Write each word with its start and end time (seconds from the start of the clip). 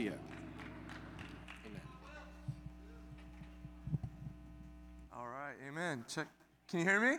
you. 0.00 0.14
Amen. 1.66 1.80
All 5.12 5.26
right, 5.26 5.54
amen. 5.68 6.04
Check. 6.08 6.26
Can 6.68 6.78
you 6.80 6.84
hear 6.84 7.00
me? 7.00 7.18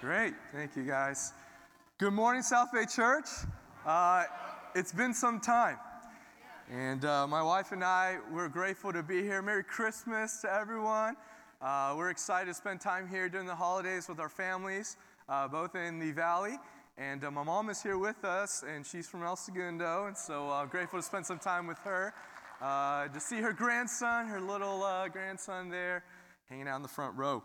Great, 0.00 0.34
thank 0.52 0.76
you 0.76 0.84
guys. 0.84 1.32
Good 1.98 2.12
morning, 2.12 2.42
South 2.42 2.68
Bay 2.72 2.84
Church. 2.84 3.26
Uh, 3.86 4.24
it's 4.74 4.92
been 4.92 5.14
some 5.14 5.40
time. 5.40 5.78
And 6.70 7.04
uh, 7.04 7.26
my 7.26 7.42
wife 7.42 7.72
and 7.72 7.84
I, 7.84 8.18
we're 8.32 8.48
grateful 8.48 8.92
to 8.92 9.02
be 9.02 9.22
here. 9.22 9.42
Merry 9.42 9.62
Christmas 9.62 10.40
to 10.40 10.52
everyone. 10.52 11.14
Uh, 11.62 11.94
we're 11.96 12.10
excited 12.10 12.46
to 12.46 12.54
spend 12.54 12.80
time 12.80 13.08
here 13.08 13.28
during 13.28 13.46
the 13.46 13.54
holidays 13.54 14.08
with 14.08 14.18
our 14.18 14.28
families, 14.28 14.96
uh, 15.28 15.46
both 15.46 15.76
in 15.76 15.98
the 15.98 16.10
valley. 16.10 16.56
And 16.96 17.24
uh, 17.24 17.30
my 17.32 17.42
mom 17.42 17.70
is 17.70 17.82
here 17.82 17.98
with 17.98 18.24
us, 18.24 18.62
and 18.64 18.86
she's 18.86 19.08
from 19.08 19.24
El 19.24 19.34
Segundo, 19.34 20.06
and 20.06 20.16
so 20.16 20.48
I'm 20.48 20.66
uh, 20.66 20.70
grateful 20.70 21.00
to 21.00 21.02
spend 21.02 21.26
some 21.26 21.40
time 21.40 21.66
with 21.66 21.78
her. 21.78 22.14
Uh, 22.62 23.08
to 23.08 23.18
see 23.18 23.40
her 23.40 23.52
grandson, 23.52 24.28
her 24.28 24.40
little 24.40 24.84
uh, 24.84 25.08
grandson 25.08 25.70
there, 25.70 26.04
hanging 26.48 26.68
out 26.68 26.76
in 26.76 26.82
the 26.82 26.88
front 26.88 27.16
row. 27.16 27.42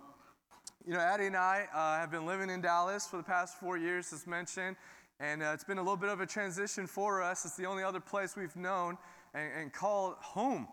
You 0.85 0.93
know, 0.93 0.99
Addie 0.99 1.25
and 1.25 1.35
I 1.35 1.65
uh, 1.73 1.97
have 1.97 2.11
been 2.11 2.27
living 2.27 2.51
in 2.51 2.61
Dallas 2.61 3.07
for 3.07 3.17
the 3.17 3.23
past 3.23 3.59
four 3.59 3.75
years, 3.75 4.13
as 4.13 4.27
mentioned, 4.27 4.75
and 5.19 5.41
uh, 5.41 5.49
it's 5.55 5.63
been 5.63 5.79
a 5.79 5.81
little 5.81 5.97
bit 5.97 6.09
of 6.09 6.21
a 6.21 6.27
transition 6.27 6.85
for 6.85 7.23
us. 7.23 7.43
It's 7.43 7.57
the 7.57 7.65
only 7.65 7.81
other 7.81 7.99
place 7.99 8.35
we've 8.37 8.55
known 8.55 8.99
and, 9.33 9.51
and 9.59 9.73
called 9.73 10.13
home. 10.19 10.67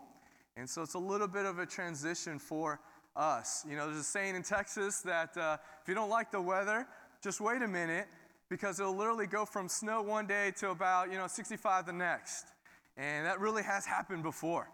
And 0.55 0.69
so 0.69 0.83
it's 0.83 0.93
a 0.93 0.99
little 0.99 1.27
bit 1.27 1.47
of 1.47 1.57
a 1.57 1.65
transition 1.65 2.37
for 2.37 2.79
us. 3.15 3.65
You 3.67 3.75
know, 3.75 3.87
there's 3.87 3.97
a 3.97 4.03
saying 4.03 4.35
in 4.35 4.43
Texas 4.43 5.01
that 5.01 5.31
if 5.35 5.87
you 5.87 5.95
don't 5.95 6.11
like 6.11 6.29
the 6.29 6.41
weather, 6.41 6.85
just 7.23 7.41
wait 7.41 7.63
a 7.63 7.67
minute 7.67 8.05
because 8.49 8.79
it'll 8.79 8.95
literally 8.95 9.27
go 9.27 9.45
from 9.45 9.67
snow 9.67 10.01
one 10.01 10.27
day 10.27 10.51
to 10.57 10.69
about, 10.69 11.11
you 11.11 11.17
know, 11.17 11.27
65 11.27 11.85
the 11.85 11.93
next. 11.93 12.45
And 12.95 13.25
that 13.25 13.39
really 13.39 13.63
has 13.63 13.85
happened 13.85 14.23
before. 14.23 14.69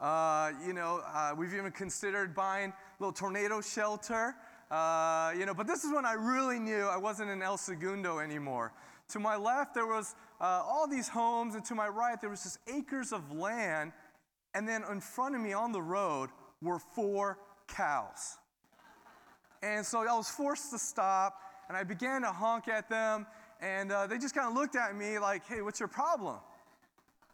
Uh, 0.00 0.50
you 0.66 0.72
know, 0.72 1.02
uh, 1.06 1.32
we've 1.36 1.54
even 1.54 1.70
considered 1.72 2.34
buying 2.34 2.70
a 2.70 3.02
little 3.02 3.12
tornado 3.12 3.60
shelter. 3.60 4.34
Uh, 4.70 5.32
you 5.38 5.46
know, 5.46 5.54
but 5.54 5.66
this 5.66 5.84
is 5.84 5.92
when 5.92 6.04
I 6.04 6.14
really 6.14 6.58
knew 6.58 6.86
I 6.86 6.96
wasn't 6.96 7.30
in 7.30 7.42
El 7.42 7.56
Segundo 7.56 8.18
anymore. 8.18 8.72
To 9.10 9.20
my 9.20 9.36
left, 9.36 9.74
there 9.74 9.86
was 9.86 10.14
uh, 10.40 10.62
all 10.66 10.88
these 10.88 11.08
homes, 11.08 11.54
and 11.54 11.64
to 11.66 11.74
my 11.74 11.88
right, 11.88 12.20
there 12.20 12.30
was 12.30 12.42
just 12.42 12.58
acres 12.66 13.12
of 13.12 13.32
land. 13.32 13.92
And 14.54 14.68
then 14.68 14.82
in 14.90 15.00
front 15.00 15.34
of 15.34 15.40
me 15.40 15.52
on 15.52 15.70
the 15.70 15.82
road 15.82 16.30
were 16.60 16.78
four 16.78 17.38
cows. 17.68 18.38
And 19.62 19.84
so 19.84 20.00
I 20.00 20.16
was 20.16 20.28
forced 20.28 20.70
to 20.72 20.78
stop, 20.78 21.40
and 21.68 21.76
I 21.76 21.82
began 21.84 22.22
to 22.22 22.28
honk 22.28 22.68
at 22.68 22.88
them, 22.88 23.26
and 23.60 23.92
uh, 23.92 24.06
they 24.06 24.18
just 24.18 24.34
kind 24.34 24.48
of 24.48 24.54
looked 24.54 24.76
at 24.76 24.96
me 24.96 25.18
like, 25.18 25.46
hey, 25.46 25.62
what's 25.62 25.80
your 25.80 25.88
problem? 25.88 26.36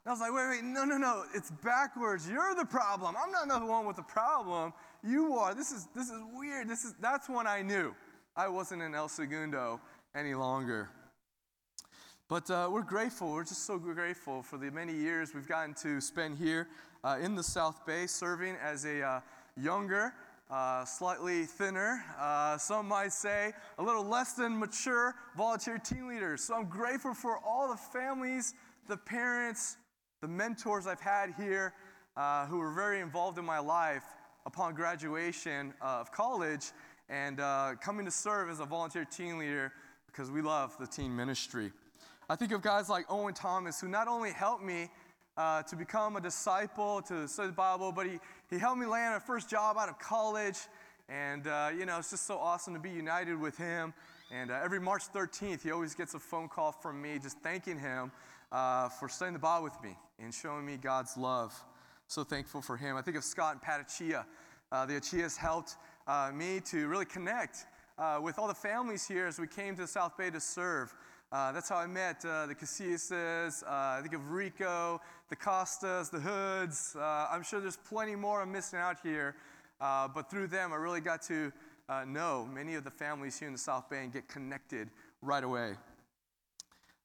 And 0.05 0.11
I 0.11 0.11
was 0.11 0.21
like, 0.21 0.33
wait, 0.33 0.49
wait, 0.49 0.65
no, 0.65 0.85
no, 0.85 0.97
no, 0.97 1.25
it's 1.35 1.51
backwards. 1.51 2.29
You're 2.29 2.55
the 2.55 2.65
problem. 2.65 3.15
I'm 3.23 3.31
not 3.31 3.49
the 3.61 3.67
one 3.67 3.87
with 3.87 3.97
the 3.97 4.03
problem. 4.03 4.73
You 5.05 5.35
are. 5.35 5.55
This 5.55 5.71
is, 5.71 5.87
this 5.95 6.09
is 6.09 6.21
weird. 6.35 6.69
This 6.69 6.85
is, 6.85 6.95
that's 7.01 7.29
when 7.29 7.47
I 7.47 7.63
knew 7.63 7.95
I 8.37 8.49
wasn't 8.49 8.83
in 8.83 8.95
El 8.95 9.09
Segundo 9.09 9.81
any 10.15 10.35
longer. 10.35 10.89
But 12.29 12.51
uh, 12.51 12.69
we're 12.73 12.83
grateful. 12.83 13.33
We're 13.33 13.45
just 13.45 13.67
so 13.67 13.79
grateful 13.79 14.43
for 14.43 14.57
the 14.57 14.71
many 14.71 14.95
years 14.95 15.35
we've 15.35 15.47
gotten 15.47 15.75
to 15.83 16.01
spend 16.01 16.39
here 16.39 16.67
uh, 17.05 17.19
in 17.21 17.35
the 17.35 17.43
South 17.43 17.85
Bay 17.87 18.07
serving 18.07 18.57
as 18.63 18.85
a 18.85 19.03
uh, 19.03 19.21
younger, 19.57 20.15
uh, 20.53 20.85
slightly 20.85 21.45
thinner, 21.45 22.05
uh, 22.21 22.59
some 22.59 22.87
might 22.87 23.13
say 23.13 23.53
a 23.79 23.83
little 23.83 24.05
less 24.05 24.35
than 24.35 24.59
mature 24.59 25.15
volunteer 25.35 25.79
team 25.79 26.09
leaders. 26.09 26.45
So 26.45 26.55
I'm 26.55 26.67
grateful 26.67 27.15
for 27.15 27.39
all 27.39 27.71
the 27.71 27.77
families, 27.77 28.53
the 28.87 28.99
parents, 28.99 29.79
the 30.21 30.29
mentors 30.29 30.87
I've 30.87 31.01
had 31.01 31.33
here 31.39 31.73
uh, 32.19 32.45
who 32.47 32.59
were 32.59 32.71
very 32.71 33.01
involved 33.01 33.39
in 33.39 33.47
my 33.47 33.61
life 33.61 34.05
upon 34.45 34.75
graduation 34.75 35.73
of 35.81 36.13
college 36.13 36.73
and 37.09 37.41
uh, 37.41 37.73
coming 37.81 38.05
to 38.05 38.11
serve 38.11 38.51
as 38.51 38.61
a 38.61 38.67
volunteer 38.67 39.07
team 39.07 39.39
leader 39.39 39.73
because 40.07 40.31
we 40.31 40.43
love 40.43 40.77
the 40.79 40.87
teen 40.87 41.17
ministry. 41.17 41.73
I 42.29 42.37
think 42.37 42.53
of 42.53 42.61
guys 42.61 42.91
like 42.91 43.07
Owen 43.09 43.33
Thomas 43.33 43.81
who 43.81 43.89
not 43.89 44.07
only 44.07 44.31
helped 44.31 44.63
me 44.63 44.91
uh, 45.37 45.63
to 45.63 45.77
become 45.77 46.17
a 46.17 46.21
disciple, 46.21 47.03
to 47.03 47.27
study 47.27 47.49
the 47.49 47.55
Bible, 47.55 47.93
but 47.93 48.07
he, 48.07 48.19
he 48.51 48.59
helped 48.59 48.79
me 48.79 48.87
land 48.87 49.15
my 49.15 49.19
first 49.19 49.49
job 49.49 49.77
out 49.79 49.89
of 49.89 49.99
college. 49.99 50.59
And, 51.09 51.47
uh, 51.47 51.71
you 51.77 51.87
know, 51.87 51.99
it's 51.99 52.11
just 52.11 52.27
so 52.27 52.39
awesome 52.39 52.75
to 52.75 52.81
be 52.81 52.91
united 52.91 53.39
with 53.39 53.57
him. 53.57 53.95
And 54.31 54.51
uh, 54.51 54.61
every 54.63 54.81
March 54.81 55.03
13th, 55.13 55.63
he 55.63 55.71
always 55.71 55.95
gets 55.95 56.15
a 56.15 56.19
phone 56.19 56.49
call 56.49 56.73
from 56.73 57.01
me 57.01 57.19
just 57.21 57.39
thanking 57.39 57.79
him 57.79 58.11
uh, 58.51 58.89
for 58.89 59.09
studying 59.09 59.35
the 59.35 59.39
Bible 59.39 59.65
with 59.65 59.83
me 59.83 59.97
and 60.19 60.33
showing 60.33 60.65
me 60.65 60.77
God's 60.77 61.17
love. 61.17 61.55
So 62.07 62.25
thankful 62.25 62.61
for 62.61 62.77
him. 62.77 62.97
I 62.97 63.03
think 63.03 63.17
of 63.17 63.25
Scott 63.25 63.55
and 63.55 63.63
Pat 63.63 63.87
Achia. 63.87 64.25
Uh, 64.71 64.87
the 64.87 64.95
Achias 64.95 65.37
helped 65.37 65.77
uh, 66.07 66.31
me 66.35 66.61
to 66.67 66.89
really 66.89 67.05
connect 67.05 67.67
with 68.21 68.37
all 68.39 68.49
the 68.49 68.55
families 68.55 69.07
here 69.07 69.27
as 69.27 69.39
we 69.39 69.47
came 69.47 69.77
to 69.77 69.87
South 69.87 70.17
Bay 70.19 70.29
to 70.29 70.41
serve. 70.41 70.93
Uh, 71.33 71.51
that's 71.51 71.71
how 71.71 71.77
I 71.77 71.87
met 71.87 72.23
uh, 72.27 72.45
the 72.45 72.55
Casillas, 72.55 73.63
uh, 73.63 73.67
I 73.67 74.01
think 74.03 74.13
of 74.13 74.33
Rico, 74.33 75.01
the 75.31 75.37
Costas, 75.37 76.11
the 76.11 76.21
Hoods. 76.21 76.95
Uh, 76.95 77.29
I'm 77.31 77.43
sure 77.43 77.59
there's 77.59 77.79
plenty 77.79 78.15
more 78.15 78.43
I'm 78.43 78.53
missing 78.53 78.79
out 78.79 78.99
here. 79.03 79.35
Uh, 79.81 80.09
but 80.09 80.29
through 80.31 80.49
them, 80.49 80.75
I 80.75 80.77
really 80.77 81.01
got 81.01 81.23
to 81.23 81.51
know 82.07 82.47
many 82.53 82.75
of 82.75 82.85
the 82.85 82.91
families 82.91 83.39
here 83.39 83.49
in 83.49 83.55
the 83.55 83.59
South 83.59 83.89
Bay 83.89 84.03
and 84.03 84.13
get 84.13 84.29
connected 84.29 84.91
right 85.23 85.43
away. 85.43 85.73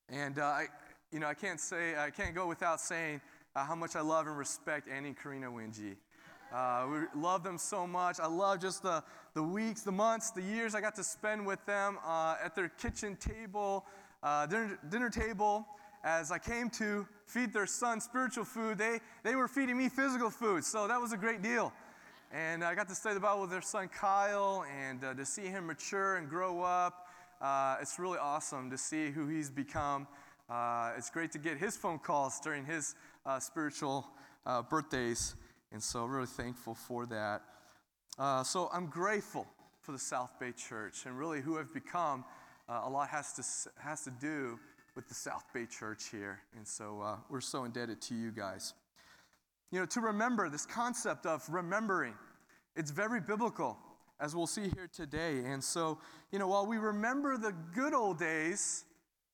And 0.10 0.40
I, 0.40 0.66
you 1.14 1.20
know, 1.20 1.28
I 1.28 1.34
can't 1.34 1.60
say, 1.60 1.96
I 1.98 2.10
can't 2.10 2.36
go 2.36 2.48
without 2.48 2.82
saying 2.82 3.22
how 3.56 3.76
much 3.76 3.96
I 3.96 4.02
love 4.02 4.28
and 4.28 4.38
respect 4.38 4.90
Annie 4.90 5.10
and 5.10 5.18
Karina 5.18 5.50
Wingy. 5.50 5.96
we 6.52 7.00
love 7.16 7.44
them 7.44 7.58
so 7.58 7.88
much. 7.88 8.20
I 8.20 8.28
love 8.28 8.60
just 8.60 8.84
the, 8.84 9.06
the 9.36 9.44
weeks, 9.44 9.84
the 9.84 9.92
months, 9.94 10.32
the 10.32 10.42
years 10.42 10.76
I 10.76 10.82
got 10.82 10.96
to 10.96 11.04
spend 11.04 11.46
with 11.46 11.66
them 11.66 11.98
at 12.06 12.56
their 12.56 12.68
kitchen 12.68 13.16
table, 13.16 13.86
uh, 14.24 14.46
dinner, 14.46 14.80
dinner 14.90 15.10
table, 15.10 15.68
as 16.04 16.32
I 16.32 16.38
came 16.38 16.70
to 16.72 17.08
feed 17.26 17.54
their 17.54 17.66
son 17.66 18.00
spiritual 18.00 18.46
food, 18.46 18.78
they, 18.78 19.00
they 19.24 19.36
were 19.36 19.48
feeding 19.48 19.78
me 19.78 19.90
physical 19.90 20.30
food. 20.30 20.64
So 20.64 20.88
that 20.88 21.00
was 21.00 21.12
a 21.12 21.18
great 21.18 21.42
deal. 21.42 21.74
And 22.32 22.64
I 22.64 22.76
got 22.76 22.90
to 22.90 22.96
study 22.96 23.16
the 23.16 23.22
Bible 23.22 23.42
with 23.42 23.52
their 23.52 23.62
son 23.62 23.90
Kyle 23.90 24.66
and 24.74 25.04
uh, 25.04 25.14
to 25.14 25.26
see 25.26 25.44
him 25.44 25.68
mature 25.68 26.18
and 26.18 26.30
grow 26.30 26.62
up. 26.62 27.08
Uh, 27.42 27.78
it's 27.82 28.00
really 28.00 28.18
awesome 28.18 28.70
to 28.70 28.78
see 28.78 29.12
who 29.12 29.28
he's 29.28 29.50
become. 29.50 30.08
Uh, 30.50 30.94
it's 30.98 31.10
great 31.10 31.32
to 31.34 31.40
get 31.40 31.58
his 31.58 31.78
phone 31.78 32.00
calls 32.00 32.40
during 32.40 32.66
his 32.66 32.96
uh, 33.26 33.40
spiritual 33.40 34.08
uh, 34.46 34.62
birthdays. 34.62 35.36
And 35.72 35.84
so, 35.84 36.06
really 36.06 36.28
thankful 36.28 36.74
for 36.74 37.06
that. 37.08 37.42
so, 38.46 38.70
I'm 38.74 38.88
grateful 38.88 39.46
for 39.82 39.92
the 39.92 40.00
South 40.00 40.32
Bay 40.40 40.54
Church 40.54 41.06
and 41.06 41.18
really 41.20 41.42
who 41.42 41.60
I've 41.60 41.74
become 41.74 42.24
uh, 42.70 42.82
a 42.86 42.90
lot 42.90 43.10
has 43.10 43.34
to, 43.34 43.70
has 43.82 44.04
to 44.04 44.12
do 44.12 44.60
with 44.96 45.08
the 45.08 45.14
South 45.14 45.46
Bay 45.54 45.66
Church 45.66 46.10
here. 46.10 46.40
And 46.56 46.68
so 46.68 47.02
uh, 47.02 47.16
we're 47.30 47.42
so 47.42 47.64
indebted 47.64 48.02
to 48.04 48.16
you 48.16 48.32
guys. 48.32 48.74
You 49.72 49.80
know, 49.80 49.86
to 49.88 50.02
remember, 50.02 50.50
this 50.50 50.66
concept 50.66 51.26
of 51.26 51.48
remembering, 51.50 52.14
it's 52.76 52.92
very 52.92 53.20
biblical, 53.20 53.78
as 54.20 54.36
we'll 54.36 54.48
see 54.48 54.70
here 54.70 54.90
today. 54.92 55.40
And 55.46 55.64
so, 55.64 56.00
you 56.32 56.40
know, 56.40 56.48
while 56.48 56.66
we 56.66 56.78
remember 56.78 57.38
the 57.38 57.54
good 57.76 57.94
old 57.94 58.18
days, 58.18 58.86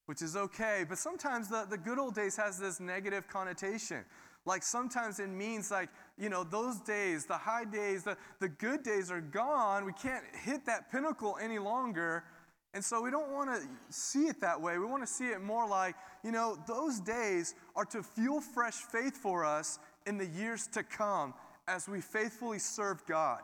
which 0.05 0.21
is 0.21 0.35
okay, 0.35 0.85
but 0.87 0.97
sometimes 0.97 1.47
the, 1.47 1.65
the 1.69 1.77
good 1.77 1.97
old 1.97 2.15
days 2.15 2.35
has 2.35 2.59
this 2.59 2.79
negative 2.79 3.27
connotation. 3.27 4.03
Like 4.45 4.63
sometimes 4.63 5.19
it 5.19 5.29
means 5.29 5.71
like, 5.71 5.89
you 6.17 6.27
know, 6.29 6.43
those 6.43 6.79
days, 6.81 7.25
the 7.25 7.37
high 7.37 7.63
days, 7.63 8.03
the, 8.03 8.17
the 8.39 8.49
good 8.49 8.83
days 8.83 9.09
are 9.09 9.21
gone. 9.21 9.85
We 9.85 9.93
can't 9.93 10.25
hit 10.43 10.65
that 10.65 10.91
pinnacle 10.91 11.37
any 11.41 11.59
longer. 11.59 12.25
And 12.73 12.83
so 12.83 13.01
we 13.01 13.11
don't 13.11 13.31
want 13.31 13.49
to 13.51 13.67
see 13.89 14.25
it 14.25 14.41
that 14.41 14.59
way. 14.59 14.79
We 14.79 14.85
want 14.85 15.03
to 15.03 15.07
see 15.07 15.27
it 15.27 15.41
more 15.41 15.67
like, 15.67 15.95
you 16.23 16.31
know, 16.31 16.57
those 16.67 16.99
days 16.99 17.53
are 17.75 17.85
to 17.85 18.01
fuel 18.01 18.41
fresh 18.41 18.73
faith 18.73 19.15
for 19.15 19.45
us 19.45 19.77
in 20.07 20.17
the 20.17 20.25
years 20.25 20.67
to 20.67 20.83
come 20.83 21.35
as 21.67 21.87
we 21.87 22.01
faithfully 22.01 22.59
serve 22.59 23.05
God. 23.05 23.41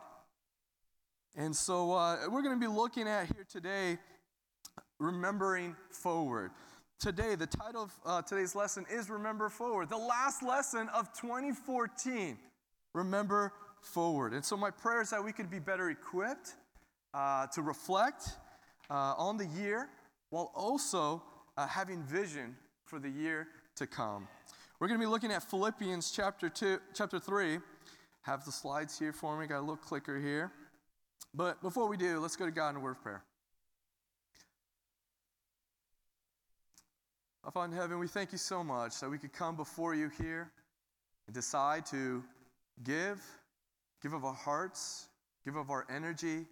And 1.36 1.54
so 1.54 1.92
uh, 1.92 2.16
we're 2.28 2.42
going 2.42 2.58
to 2.58 2.60
be 2.60 2.72
looking 2.72 3.06
at 3.06 3.26
here 3.26 3.46
today, 3.48 3.98
remembering 4.98 5.76
forward. 5.90 6.50
Today, 6.98 7.36
the 7.36 7.46
title 7.46 7.84
of 7.84 7.92
uh, 8.04 8.22
today's 8.22 8.54
lesson 8.54 8.84
is 8.92 9.08
Remember 9.08 9.48
Forward, 9.48 9.88
the 9.88 9.96
last 9.96 10.42
lesson 10.42 10.88
of 10.92 11.12
2014. 11.12 12.36
Remember 12.92 13.52
forward. 13.80 14.34
And 14.34 14.44
so 14.44 14.56
my 14.56 14.70
prayer 14.70 15.00
is 15.00 15.10
that 15.10 15.24
we 15.24 15.32
could 15.32 15.50
be 15.50 15.60
better 15.60 15.88
equipped 15.88 16.56
uh, 17.14 17.46
to 17.54 17.62
reflect 17.62 18.30
uh, 18.90 19.14
on 19.16 19.36
the 19.36 19.46
year 19.46 19.88
while 20.30 20.52
also 20.54 21.22
uh, 21.56 21.66
having 21.66 22.02
vision 22.02 22.56
for 22.84 22.98
the 22.98 23.08
year 23.08 23.48
to 23.76 23.86
come. 23.86 24.28
We're 24.78 24.88
going 24.88 25.00
to 25.00 25.06
be 25.06 25.10
looking 25.10 25.30
at 25.30 25.42
Philippians 25.42 26.10
chapter 26.10 26.48
2, 26.48 26.78
chapter 26.94 27.18
3. 27.18 27.58
Have 28.22 28.44
the 28.44 28.52
slides 28.52 28.98
here 28.98 29.12
for 29.12 29.38
me. 29.38 29.46
Got 29.46 29.58
a 29.58 29.60
little 29.60 29.76
clicker 29.76 30.18
here. 30.18 30.52
But 31.34 31.62
before 31.62 31.88
we 31.88 31.96
do, 31.96 32.18
let's 32.18 32.36
go 32.36 32.44
to 32.44 32.50
God 32.50 32.70
in 32.70 32.76
a 32.76 32.80
word 32.80 32.92
of 32.92 33.02
prayer. 33.02 33.22
Father 37.52 37.72
in 37.72 37.80
heaven, 37.80 37.98
we 37.98 38.06
thank 38.06 38.30
you 38.32 38.38
so 38.38 38.62
much 38.62 39.00
that 39.00 39.10
we 39.10 39.18
could 39.18 39.32
come 39.32 39.56
before 39.56 39.94
you 39.94 40.08
here 40.20 40.52
and 41.26 41.34
decide 41.34 41.84
to 41.86 42.22
give, 42.84 43.20
give 44.02 44.12
of 44.12 44.24
our 44.24 44.34
hearts, 44.34 45.08
give 45.44 45.56
of 45.56 45.68
our 45.68 45.84
energy, 45.90 46.44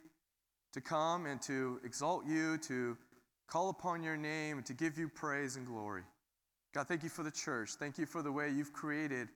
to 0.72 0.80
come 0.80 1.26
and 1.26 1.40
to 1.42 1.80
exalt 1.84 2.26
you, 2.26 2.58
to 2.58 2.96
call 3.46 3.70
upon 3.70 4.02
your 4.02 4.16
name, 4.16 4.58
and 4.58 4.66
to 4.66 4.74
give 4.74 4.98
you 4.98 5.08
praise 5.08 5.56
and 5.56 5.66
glory. 5.66 6.02
God, 6.74 6.86
thank 6.86 7.02
you 7.02 7.08
for 7.08 7.22
the 7.22 7.30
church. 7.30 7.70
Thank 7.78 7.98
you 7.98 8.06
for 8.06 8.22
the 8.22 8.30
way 8.30 8.50
you've 8.50 8.72
created 8.72 9.28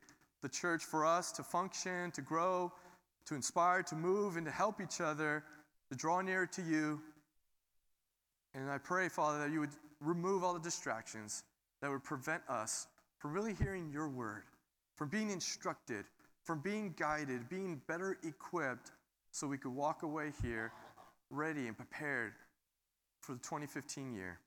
the 0.43 0.49
church 0.49 0.84
for 0.84 1.06
us 1.06 1.32
to 1.32 1.43
function, 1.43 2.11
to 2.11 2.20
grow, 2.20 2.73
to 3.26 3.34
inspire, 3.34 3.82
to 3.84 3.94
move, 3.94 4.37
and 4.37 4.44
to 4.44 4.52
help 4.52 4.81
each 4.81 5.00
other, 5.00 5.44
to 5.88 5.96
draw 5.96 6.20
nearer 6.20 6.46
to 6.46 6.62
you. 6.62 7.00
And 8.55 8.69
I 8.69 8.78
pray, 8.78 9.08
Father, 9.08 9.38
that 9.38 9.52
you 9.52 9.61
would 9.61 9.70
remove 10.00 10.44
all 10.44 10.52
the 10.52 10.61
distractions 10.61 11.44
that 11.81 11.90
would 11.90 12.05
prevent 12.05 12.43
us 12.49 12.88
from 13.19 13.32
really 13.32 13.55
hearing 13.55 13.88
your 13.90 14.08
word, 14.08 14.43
from 14.96 15.08
being 15.08 15.31
instructed, 15.31 16.05
from 16.44 16.61
being 16.61 16.93
guided, 16.99 17.49
being 17.49 17.81
better 17.87 18.19
equipped 18.25 18.90
so 19.31 19.46
we 19.46 19.56
could 19.56 19.75
walk 19.75 20.02
away 20.02 20.32
here 20.43 20.73
ready 21.32 21.67
and 21.67 21.76
prepared 21.76 22.34
for 23.20 23.32
the 23.32 23.38
2015 23.38 24.12
year. 24.12 24.38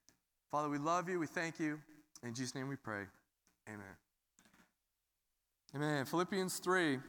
Father, 0.52 0.70
we 0.70 0.78
love 0.78 1.10
you. 1.10 1.20
We 1.20 1.28
thank 1.28 1.60
you. 1.60 1.80
In 2.24 2.34
Jesus' 2.34 2.56
name 2.56 2.68
we 2.70 2.76
pray. 2.76 3.04
Amen. 3.68 3.86
Amen. 5.76 6.06
Philippians 6.06 6.60
3, 6.60 7.00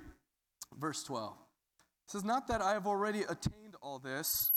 verse 0.78 1.02
12. 1.04 1.32
It 1.32 2.10
says, 2.10 2.24
Not 2.24 2.48
that 2.48 2.62
I 2.62 2.72
have 2.72 2.86
already 2.86 3.20
attained 3.22 3.76
all 3.82 3.98
this 3.98 4.50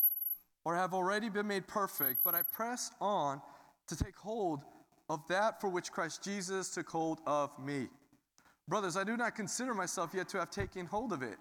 or 0.63 0.75
have 0.75 0.93
already 0.93 1.29
been 1.29 1.47
made 1.47 1.67
perfect, 1.67 2.21
but 2.23 2.33
I 2.33 2.41
press 2.51 2.91
on 3.01 3.41
to 3.87 3.95
take 3.95 4.15
hold 4.15 4.63
of 5.09 5.27
that 5.27 5.59
for 5.59 5.69
which 5.69 5.91
Christ 5.91 6.23
Jesus 6.23 6.69
took 6.69 6.89
hold 6.89 7.19
of 7.27 7.51
me. 7.59 7.87
Brothers, 8.67 8.95
I 8.95 9.03
do 9.03 9.17
not 9.17 9.35
consider 9.35 9.73
myself 9.73 10.11
yet 10.13 10.29
to 10.29 10.39
have 10.39 10.51
taken 10.51 10.85
hold 10.85 11.11
of 11.11 11.23
it, 11.23 11.37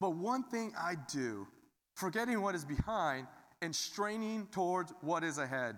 but 0.00 0.16
one 0.16 0.42
thing 0.42 0.72
I 0.78 0.96
do, 1.12 1.46
forgetting 2.00 2.40
what 2.40 2.54
is 2.54 2.64
behind 2.64 3.26
and 3.60 3.76
straining 3.76 4.48
towards 4.50 4.92
what 5.02 5.22
is 5.22 5.36
ahead. 5.36 5.76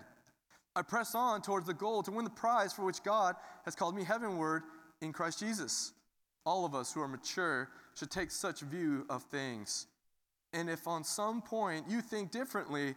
I 0.75 0.81
press 0.81 1.13
on 1.13 1.41
towards 1.41 1.67
the 1.67 1.73
goal 1.73 2.01
to 2.03 2.11
win 2.11 2.23
the 2.23 2.31
prize 2.31 2.71
for 2.71 2.83
which 2.83 3.03
God 3.03 3.35
has 3.65 3.75
called 3.75 3.95
me 3.95 4.05
heavenward 4.05 4.63
in 5.01 5.11
Christ 5.11 5.39
Jesus. 5.39 5.91
All 6.45 6.65
of 6.65 6.73
us 6.73 6.93
who 6.93 7.01
are 7.01 7.07
mature 7.07 7.69
should 7.95 8.09
take 8.09 8.31
such 8.31 8.61
view 8.61 9.05
of 9.09 9.23
things. 9.23 9.87
And 10.53 10.69
if 10.69 10.87
on 10.87 11.03
some 11.03 11.41
point 11.41 11.85
you 11.89 12.01
think 12.01 12.31
differently, 12.31 12.95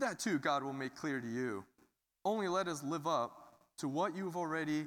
that 0.00 0.18
too 0.18 0.38
God 0.38 0.64
will 0.64 0.72
make 0.72 0.96
clear 0.96 1.20
to 1.20 1.28
you. 1.28 1.64
Only 2.24 2.48
let 2.48 2.66
us 2.66 2.82
live 2.82 3.06
up 3.06 3.54
to 3.78 3.88
what 3.88 4.16
you've 4.16 4.36
already 4.36 4.86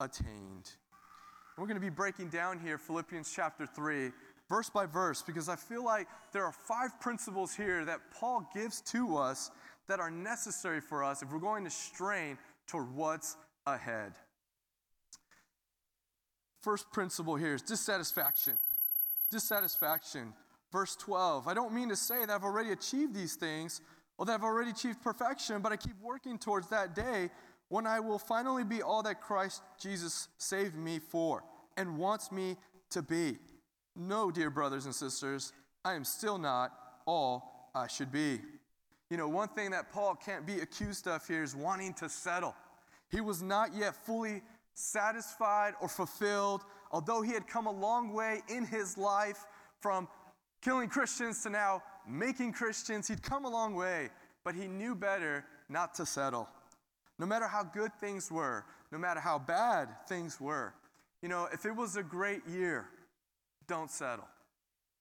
attained. 0.00 0.70
We're 1.56 1.66
going 1.66 1.76
to 1.76 1.80
be 1.80 1.90
breaking 1.90 2.28
down 2.28 2.58
here 2.58 2.78
Philippians 2.78 3.32
chapter 3.34 3.66
3, 3.66 4.10
verse 4.52 4.68
by 4.68 4.84
verse, 4.84 5.22
because 5.22 5.48
I 5.48 5.56
feel 5.56 5.82
like 5.82 6.06
there 6.34 6.44
are 6.44 6.52
five 6.52 7.00
principles 7.00 7.54
here 7.54 7.86
that 7.86 8.00
Paul 8.12 8.46
gives 8.54 8.82
to 8.92 9.16
us 9.16 9.50
that 9.88 9.98
are 9.98 10.10
necessary 10.10 10.82
for 10.82 11.02
us 11.02 11.22
if 11.22 11.32
we're 11.32 11.38
going 11.38 11.64
to 11.64 11.70
strain 11.70 12.36
toward 12.66 12.94
what's 12.94 13.38
ahead. 13.66 14.12
First 16.60 16.92
principle 16.92 17.34
here 17.34 17.54
is 17.54 17.62
dissatisfaction. 17.62 18.58
Dissatisfaction. 19.30 20.34
Verse 20.70 20.96
12 20.96 21.48
I 21.48 21.54
don't 21.54 21.72
mean 21.72 21.88
to 21.88 21.96
say 21.96 22.20
that 22.20 22.30
I've 22.30 22.44
already 22.44 22.72
achieved 22.72 23.14
these 23.14 23.36
things 23.36 23.80
or 24.18 24.26
that 24.26 24.34
I've 24.34 24.44
already 24.44 24.72
achieved 24.72 25.02
perfection, 25.02 25.62
but 25.62 25.72
I 25.72 25.76
keep 25.76 25.98
working 26.02 26.38
towards 26.38 26.68
that 26.68 26.94
day 26.94 27.30
when 27.70 27.86
I 27.86 28.00
will 28.00 28.18
finally 28.18 28.64
be 28.64 28.82
all 28.82 29.02
that 29.04 29.22
Christ 29.22 29.62
Jesus 29.80 30.28
saved 30.36 30.76
me 30.76 30.98
for 30.98 31.42
and 31.78 31.96
wants 31.96 32.30
me 32.30 32.58
to 32.90 33.00
be. 33.00 33.38
No, 33.94 34.30
dear 34.30 34.50
brothers 34.50 34.86
and 34.86 34.94
sisters, 34.94 35.52
I 35.84 35.94
am 35.94 36.04
still 36.04 36.38
not 36.38 36.72
all 37.06 37.70
I 37.74 37.86
should 37.86 38.10
be. 38.10 38.40
You 39.10 39.16
know, 39.18 39.28
one 39.28 39.48
thing 39.48 39.72
that 39.72 39.92
Paul 39.92 40.14
can't 40.14 40.46
be 40.46 40.60
accused 40.60 41.06
of 41.06 41.26
here 41.26 41.42
is 41.42 41.54
wanting 41.54 41.92
to 41.94 42.08
settle. 42.08 42.54
He 43.10 43.20
was 43.20 43.42
not 43.42 43.74
yet 43.74 43.94
fully 43.94 44.42
satisfied 44.72 45.74
or 45.80 45.88
fulfilled, 45.88 46.62
although 46.90 47.20
he 47.20 47.32
had 47.32 47.46
come 47.46 47.66
a 47.66 47.72
long 47.72 48.14
way 48.14 48.40
in 48.48 48.64
his 48.64 48.96
life 48.96 49.44
from 49.80 50.08
killing 50.62 50.88
Christians 50.88 51.42
to 51.42 51.50
now 51.50 51.82
making 52.08 52.52
Christians. 52.52 53.06
He'd 53.08 53.22
come 53.22 53.44
a 53.44 53.50
long 53.50 53.74
way, 53.74 54.08
but 54.44 54.54
he 54.54 54.66
knew 54.66 54.94
better 54.94 55.44
not 55.68 55.94
to 55.96 56.06
settle. 56.06 56.48
No 57.18 57.26
matter 57.26 57.46
how 57.46 57.64
good 57.64 57.92
things 58.00 58.30
were, 58.30 58.64
no 58.90 58.98
matter 58.98 59.20
how 59.20 59.38
bad 59.38 59.88
things 60.08 60.40
were. 60.40 60.72
You 61.20 61.28
know, 61.28 61.48
if 61.52 61.66
it 61.66 61.76
was 61.76 61.96
a 61.96 62.02
great 62.02 62.46
year, 62.48 62.88
don't 63.72 63.90
settle. 63.90 64.28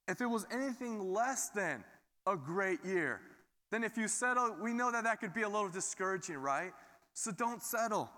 If 0.07 0.21
it 0.21 0.25
was 0.25 0.47
anything 0.49 1.11
less 1.11 1.49
than 1.49 1.83
a 2.25 2.37
great 2.37 2.79
year, 2.85 3.19
then 3.69 3.83
if 3.83 3.97
you 3.97 4.07
settle, 4.07 4.55
we 4.63 4.71
know 4.71 4.93
that 4.93 5.03
that 5.03 5.19
could 5.19 5.33
be 5.33 5.41
a 5.41 5.49
little 5.49 5.67
discouraging, 5.67 6.37
right? 6.37 6.71
So 7.13 7.31
don't 7.31 7.61
settle. 7.61 8.09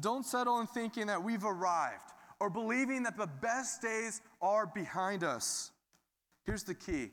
Don't 0.00 0.26
settle 0.26 0.58
in 0.58 0.66
thinking 0.66 1.06
that 1.06 1.22
we've 1.22 1.44
arrived 1.44 2.10
or 2.40 2.50
believing 2.50 3.04
that 3.04 3.16
the 3.16 3.28
best 3.28 3.80
days 3.80 4.22
are 4.40 4.66
behind 4.66 5.22
us. 5.22 5.70
Here's 6.46 6.64
the 6.64 6.74
key 6.74 7.10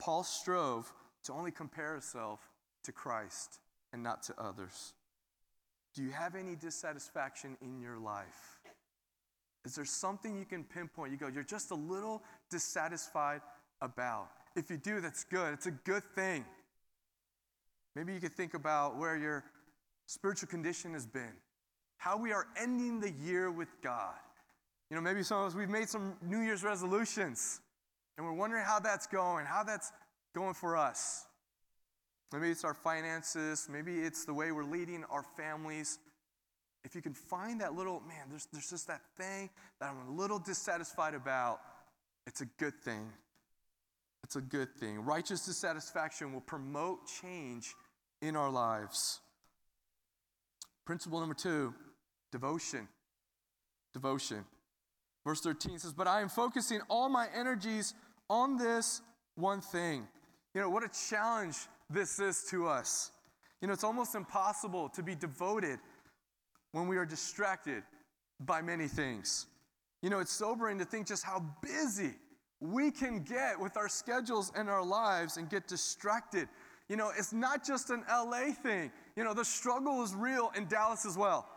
Paul 0.00 0.24
strove 0.24 0.92
to 1.26 1.32
only 1.32 1.52
compare 1.52 1.92
himself 1.92 2.40
to 2.82 2.90
Christ 2.90 3.60
and 3.92 4.02
not 4.02 4.24
to 4.24 4.34
others. 4.36 4.92
Do 5.94 6.02
you 6.02 6.10
have 6.10 6.34
any 6.34 6.56
dissatisfaction 6.56 7.56
in 7.62 7.80
your 7.80 7.98
life? 7.98 8.53
Is 9.64 9.74
there 9.74 9.84
something 9.84 10.36
you 10.36 10.44
can 10.44 10.64
pinpoint? 10.64 11.12
You 11.12 11.18
go, 11.18 11.28
you're 11.28 11.42
just 11.42 11.70
a 11.70 11.74
little 11.74 12.22
dissatisfied 12.50 13.40
about. 13.80 14.28
If 14.56 14.70
you 14.70 14.76
do, 14.76 15.00
that's 15.00 15.24
good. 15.24 15.54
It's 15.54 15.66
a 15.66 15.72
good 15.72 16.04
thing. 16.14 16.44
Maybe 17.96 18.12
you 18.12 18.20
could 18.20 18.34
think 18.34 18.54
about 18.54 18.98
where 18.98 19.16
your 19.16 19.44
spiritual 20.06 20.48
condition 20.48 20.92
has 20.92 21.06
been, 21.06 21.32
how 21.96 22.16
we 22.16 22.32
are 22.32 22.46
ending 22.60 23.00
the 23.00 23.10
year 23.10 23.50
with 23.50 23.68
God. 23.82 24.14
You 24.90 24.96
know, 24.96 25.00
maybe 25.00 25.22
some 25.22 25.40
of 25.40 25.46
us, 25.46 25.54
we've 25.54 25.68
made 25.68 25.88
some 25.88 26.14
New 26.22 26.40
Year's 26.40 26.62
resolutions, 26.62 27.60
and 28.16 28.26
we're 28.26 28.34
wondering 28.34 28.64
how 28.64 28.80
that's 28.80 29.06
going, 29.06 29.46
how 29.46 29.62
that's 29.64 29.92
going 30.34 30.54
for 30.54 30.76
us. 30.76 31.26
Maybe 32.32 32.50
it's 32.50 32.64
our 32.64 32.74
finances, 32.74 33.68
maybe 33.70 34.00
it's 34.00 34.24
the 34.24 34.34
way 34.34 34.52
we're 34.52 34.64
leading 34.64 35.04
our 35.04 35.24
families. 35.36 35.98
If 36.84 36.94
you 36.94 37.02
can 37.02 37.14
find 37.14 37.60
that 37.60 37.74
little, 37.74 38.02
man, 38.06 38.26
there's, 38.28 38.46
there's 38.52 38.68
just 38.68 38.86
that 38.88 39.00
thing 39.16 39.48
that 39.80 39.90
I'm 39.90 40.08
a 40.08 40.12
little 40.12 40.38
dissatisfied 40.38 41.14
about, 41.14 41.60
it's 42.26 42.40
a 42.40 42.46
good 42.58 42.78
thing. 42.80 43.10
It's 44.22 44.36
a 44.36 44.40
good 44.40 44.74
thing. 44.76 45.04
Righteous 45.04 45.44
dissatisfaction 45.44 46.32
will 46.32 46.40
promote 46.40 47.00
change 47.22 47.74
in 48.22 48.36
our 48.36 48.50
lives. 48.50 49.20
Principle 50.84 51.20
number 51.20 51.34
two 51.34 51.74
devotion. 52.32 52.88
Devotion. 53.92 54.44
Verse 55.24 55.40
13 55.40 55.78
says, 55.78 55.92
But 55.92 56.06
I 56.06 56.20
am 56.20 56.28
focusing 56.28 56.80
all 56.88 57.08
my 57.08 57.28
energies 57.34 57.94
on 58.28 58.56
this 58.56 59.00
one 59.36 59.60
thing. 59.60 60.06
You 60.54 60.60
know, 60.60 60.70
what 60.70 60.84
a 60.84 60.90
challenge 61.08 61.56
this 61.88 62.18
is 62.18 62.44
to 62.50 62.66
us. 62.66 63.10
You 63.60 63.68
know, 63.68 63.74
it's 63.74 63.84
almost 63.84 64.14
impossible 64.14 64.88
to 64.90 65.02
be 65.02 65.14
devoted 65.14 65.78
when 66.74 66.88
we 66.88 66.96
are 66.96 67.06
distracted 67.06 67.84
by 68.40 68.60
many 68.60 68.88
things. 68.88 69.46
You 70.02 70.10
know, 70.10 70.18
it's 70.18 70.32
sobering 70.32 70.76
to 70.80 70.84
think 70.84 71.06
just 71.06 71.22
how 71.22 71.44
busy 71.62 72.14
we 72.60 72.90
can 72.90 73.22
get 73.22 73.60
with 73.60 73.76
our 73.76 73.88
schedules 73.88 74.50
and 74.56 74.68
our 74.68 74.84
lives 74.84 75.36
and 75.36 75.48
get 75.48 75.68
distracted. 75.68 76.48
You 76.88 76.96
know, 76.96 77.12
it's 77.16 77.32
not 77.32 77.64
just 77.64 77.90
an 77.90 78.02
LA 78.10 78.52
thing. 78.60 78.90
You 79.14 79.22
know, 79.22 79.34
the 79.34 79.44
struggle 79.44 80.02
is 80.02 80.14
real 80.14 80.50
in 80.56 80.66
Dallas 80.66 81.06
as 81.06 81.16
well. 81.16 81.48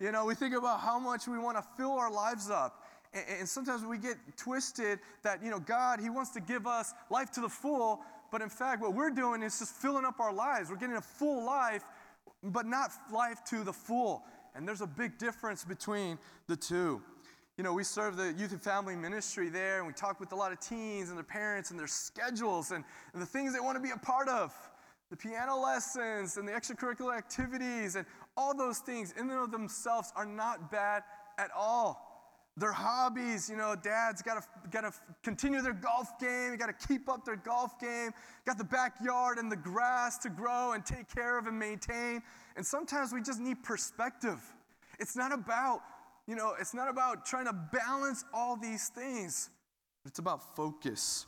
You 0.00 0.10
know, 0.10 0.24
we 0.24 0.34
think 0.34 0.56
about 0.56 0.80
how 0.80 0.98
much 0.98 1.28
we 1.28 1.38
want 1.38 1.56
to 1.56 1.64
fill 1.76 1.92
our 1.92 2.10
lives 2.10 2.50
up. 2.50 2.82
And, 3.14 3.48
sometimes 3.48 3.84
we 3.84 3.96
get 3.96 4.16
twisted 4.36 4.98
that, 5.22 5.40
you 5.40 5.52
know, 5.52 5.60
God, 5.60 6.00
He 6.00 6.10
wants 6.10 6.30
to 6.30 6.40
give 6.40 6.66
us 6.66 6.92
life 7.10 7.30
to 7.32 7.40
the 7.40 7.48
full. 7.48 8.00
But 8.32 8.42
in 8.42 8.48
fact, 8.48 8.82
what 8.82 8.92
we're 8.92 9.10
doing 9.10 9.40
is 9.40 9.56
just 9.56 9.76
filling 9.76 10.04
up 10.04 10.18
our 10.18 10.32
lives. 10.32 10.68
We're 10.68 10.78
getting 10.78 10.96
a 10.96 11.00
full 11.00 11.46
life, 11.46 11.84
but 12.42 12.66
not 12.66 12.90
life 13.12 13.44
to 13.50 13.62
the 13.62 13.72
full. 13.72 14.24
And 14.54 14.66
there's 14.66 14.80
a 14.80 14.86
big 14.86 15.18
difference 15.18 15.64
between 15.64 16.18
the 16.46 16.56
two. 16.56 17.02
You 17.56 17.62
know, 17.62 17.72
we 17.72 17.84
serve 17.84 18.16
the 18.16 18.32
youth 18.36 18.52
and 18.52 18.60
family 18.60 18.96
ministry 18.96 19.48
there, 19.48 19.78
and 19.78 19.86
we 19.86 19.92
talk 19.92 20.18
with 20.18 20.32
a 20.32 20.36
lot 20.36 20.52
of 20.52 20.60
teens 20.60 21.08
and 21.08 21.16
their 21.16 21.24
parents 21.24 21.70
and 21.70 21.78
their 21.78 21.86
schedules 21.86 22.72
and, 22.72 22.84
and 23.12 23.22
the 23.22 23.26
things 23.26 23.52
they 23.52 23.60
want 23.60 23.76
to 23.76 23.82
be 23.82 23.90
a 23.90 23.96
part 23.96 24.28
of 24.28 24.52
the 25.10 25.16
piano 25.16 25.56
lessons 25.56 26.36
and 26.36 26.48
the 26.48 26.52
extracurricular 26.52 27.16
activities 27.16 27.94
and 27.94 28.06
all 28.36 28.56
those 28.56 28.78
things 28.78 29.12
in 29.12 29.30
and 29.30 29.38
of 29.38 29.52
themselves 29.52 30.12
are 30.16 30.26
not 30.26 30.72
bad 30.72 31.04
at 31.38 31.50
all. 31.56 32.03
Their 32.56 32.72
hobbies, 32.72 33.50
you 33.50 33.56
know, 33.56 33.74
dad's 33.74 34.22
got 34.22 34.40
to 34.40 34.70
got 34.70 34.82
to 34.82 34.92
continue 35.24 35.60
their 35.60 35.72
golf 35.72 36.18
game, 36.20 36.56
got 36.56 36.66
to 36.66 36.86
keep 36.86 37.08
up 37.08 37.24
their 37.24 37.36
golf 37.36 37.80
game, 37.80 38.12
got 38.46 38.58
the 38.58 38.64
backyard 38.64 39.38
and 39.38 39.50
the 39.50 39.56
grass 39.56 40.18
to 40.18 40.30
grow 40.30 40.72
and 40.72 40.86
take 40.86 41.12
care 41.12 41.36
of 41.36 41.46
and 41.46 41.58
maintain. 41.58 42.22
And 42.56 42.64
sometimes 42.64 43.12
we 43.12 43.22
just 43.22 43.40
need 43.40 43.62
perspective. 43.64 44.40
It's 45.00 45.16
not 45.16 45.32
about 45.32 45.80
you 46.26 46.36
know, 46.36 46.54
it's 46.58 46.72
not 46.72 46.88
about 46.88 47.26
trying 47.26 47.44
to 47.46 47.52
balance 47.52 48.24
all 48.32 48.56
these 48.56 48.88
things. 48.88 49.50
It's 50.06 50.18
about 50.18 50.56
focus. 50.56 51.26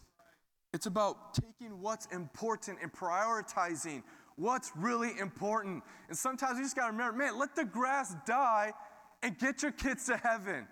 It's 0.73 0.87
about 0.87 1.35
taking 1.35 1.81
what's 1.81 2.07
important 2.07 2.79
and 2.83 2.93
prioritizing 2.93 4.03
what's 4.37 4.73
really 4.77 5.19
important. 5.19 5.83
And 6.09 6.17
sometimes 6.17 6.59
you 6.59 6.65
just 6.65 6.77
got 6.77 6.87
to 6.87 6.93
remember, 6.93 7.17
man, 7.17 7.39
let 7.39 7.57
the 7.57 7.65
grass 7.65 8.15
die 8.27 8.73
and 9.23 9.39
get 9.39 9.63
your 9.63 9.73
kids 9.73 10.07
to 10.07 10.17
heaven. 10.17 10.67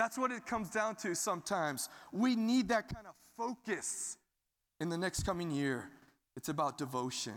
That's 0.00 0.16
what 0.16 0.32
it 0.32 0.46
comes 0.46 0.70
down 0.70 0.96
to 1.02 1.14
sometimes. 1.14 1.90
We 2.10 2.34
need 2.34 2.68
that 2.70 2.88
kind 2.88 3.06
of 3.06 3.12
focus 3.36 4.16
in 4.80 4.88
the 4.88 4.96
next 4.96 5.24
coming 5.24 5.50
year. 5.50 5.90
It's 6.38 6.48
about 6.48 6.78
devotion. 6.78 7.34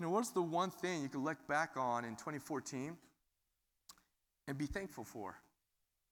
You 0.00 0.06
know, 0.06 0.10
what's 0.10 0.30
the 0.30 0.40
one 0.40 0.70
thing 0.70 1.02
you 1.02 1.10
can 1.10 1.22
look 1.22 1.36
back 1.46 1.72
on 1.76 2.06
in 2.06 2.12
2014 2.12 2.96
and 4.46 4.56
be 4.56 4.64
thankful 4.64 5.04
for? 5.04 5.34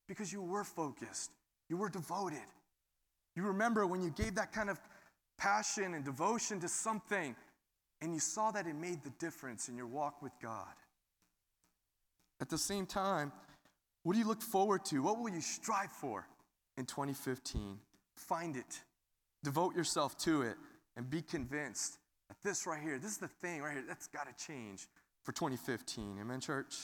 Because 0.06 0.30
you 0.34 0.42
were 0.42 0.64
focused, 0.64 1.30
you 1.70 1.78
were 1.78 1.88
devoted. 1.88 2.44
You 3.36 3.44
remember 3.44 3.86
when 3.86 4.02
you 4.02 4.10
gave 4.10 4.34
that 4.34 4.52
kind 4.52 4.68
of 4.68 4.78
passion 5.38 5.94
and 5.94 6.04
devotion 6.04 6.60
to 6.60 6.68
something 6.68 7.34
and 8.02 8.12
you 8.12 8.20
saw 8.20 8.50
that 8.50 8.66
it 8.66 8.76
made 8.76 9.02
the 9.02 9.12
difference 9.18 9.70
in 9.70 9.78
your 9.78 9.86
walk 9.86 10.20
with 10.20 10.32
God. 10.42 10.74
At 12.38 12.50
the 12.50 12.58
same 12.58 12.84
time, 12.84 13.32
what 14.06 14.12
do 14.12 14.20
you 14.20 14.28
look 14.28 14.40
forward 14.40 14.84
to? 14.84 15.02
What 15.02 15.18
will 15.18 15.30
you 15.30 15.40
strive 15.40 15.90
for 15.90 16.28
in 16.76 16.86
2015? 16.86 17.76
Find 18.14 18.56
it, 18.56 18.82
devote 19.42 19.74
yourself 19.74 20.16
to 20.18 20.42
it, 20.42 20.54
and 20.96 21.10
be 21.10 21.20
convinced 21.20 21.98
that 22.28 22.36
this 22.44 22.68
right 22.68 22.80
here, 22.80 23.00
this 23.00 23.10
is 23.10 23.18
the 23.18 23.26
thing 23.26 23.62
right 23.62 23.72
here, 23.72 23.84
that's 23.84 24.06
got 24.06 24.28
to 24.28 24.46
change 24.46 24.86
for 25.24 25.32
2015. 25.32 26.18
Amen, 26.20 26.38
church? 26.38 26.76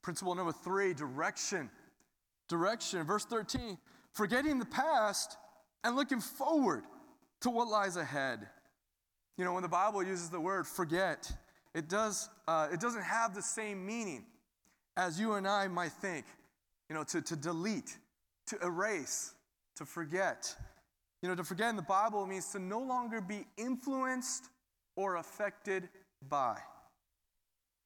Principle 0.00 0.34
number 0.34 0.52
three 0.52 0.94
direction. 0.94 1.68
Direction. 2.48 3.04
Verse 3.04 3.26
13 3.26 3.76
forgetting 4.14 4.58
the 4.58 4.64
past 4.64 5.36
and 5.84 5.96
looking 5.96 6.22
forward 6.22 6.84
to 7.42 7.50
what 7.50 7.68
lies 7.68 7.98
ahead. 7.98 8.48
You 9.36 9.44
know, 9.44 9.52
when 9.52 9.62
the 9.62 9.68
Bible 9.68 10.02
uses 10.02 10.30
the 10.30 10.40
word 10.40 10.66
forget, 10.66 11.30
it, 11.74 11.90
does, 11.90 12.30
uh, 12.48 12.68
it 12.72 12.80
doesn't 12.80 13.02
have 13.02 13.34
the 13.34 13.42
same 13.42 13.84
meaning 13.84 14.24
as 15.00 15.18
you 15.18 15.32
and 15.32 15.48
I 15.48 15.66
might 15.66 15.92
think. 15.92 16.26
You 16.88 16.94
know, 16.94 17.04
to, 17.04 17.22
to 17.22 17.36
delete, 17.36 17.96
to 18.48 18.58
erase, 18.62 19.34
to 19.76 19.86
forget. 19.86 20.54
You 21.22 21.28
know, 21.28 21.34
to 21.34 21.44
forget 21.44 21.70
in 21.70 21.76
the 21.76 21.82
Bible 21.82 22.26
means 22.26 22.52
to 22.52 22.58
no 22.58 22.80
longer 22.80 23.20
be 23.20 23.46
influenced 23.56 24.48
or 24.96 25.16
affected 25.16 25.88
by. 26.28 26.58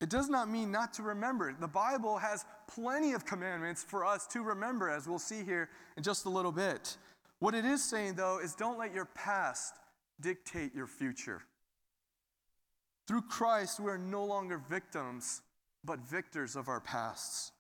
It 0.00 0.11
does 0.11 0.28
not 0.28 0.50
mean 0.50 0.73
not 0.73 0.92
to 0.94 1.02
remember. 1.02 1.54
The 1.59 1.68
Bible 1.68 2.18
has 2.18 2.44
plenty 2.66 3.12
of 3.12 3.25
commandments 3.25 3.83
for 3.83 4.04
us 4.04 4.26
to 4.28 4.42
remember, 4.42 4.90
as 4.90 5.06
we'll 5.06 5.18
see 5.18 5.44
here 5.44 5.68
in 5.97 6.02
just 6.02 6.25
a 6.25 6.30
little 6.30 6.52
bit. 6.52 6.97
What 7.38 7.54
it 7.54 7.64
is 7.64 7.83
saying, 7.85 8.14
though, 8.14 8.38
is 8.38 8.54
don't 8.54 8.78
let 8.78 8.92
your 8.92 9.06
past 9.14 9.75
dictate 10.21 10.75
your 10.75 10.87
future. 10.87 11.42
Through 13.06 13.23
Christ, 13.23 13.80
we 13.80 13.90
are 13.90 13.99
no 13.99 14.25
longer 14.25 14.61
victims, 14.68 15.42
but 15.85 16.00
victors 16.00 16.57
of 16.57 16.69
our 16.69 16.81
pasts. 16.81 17.53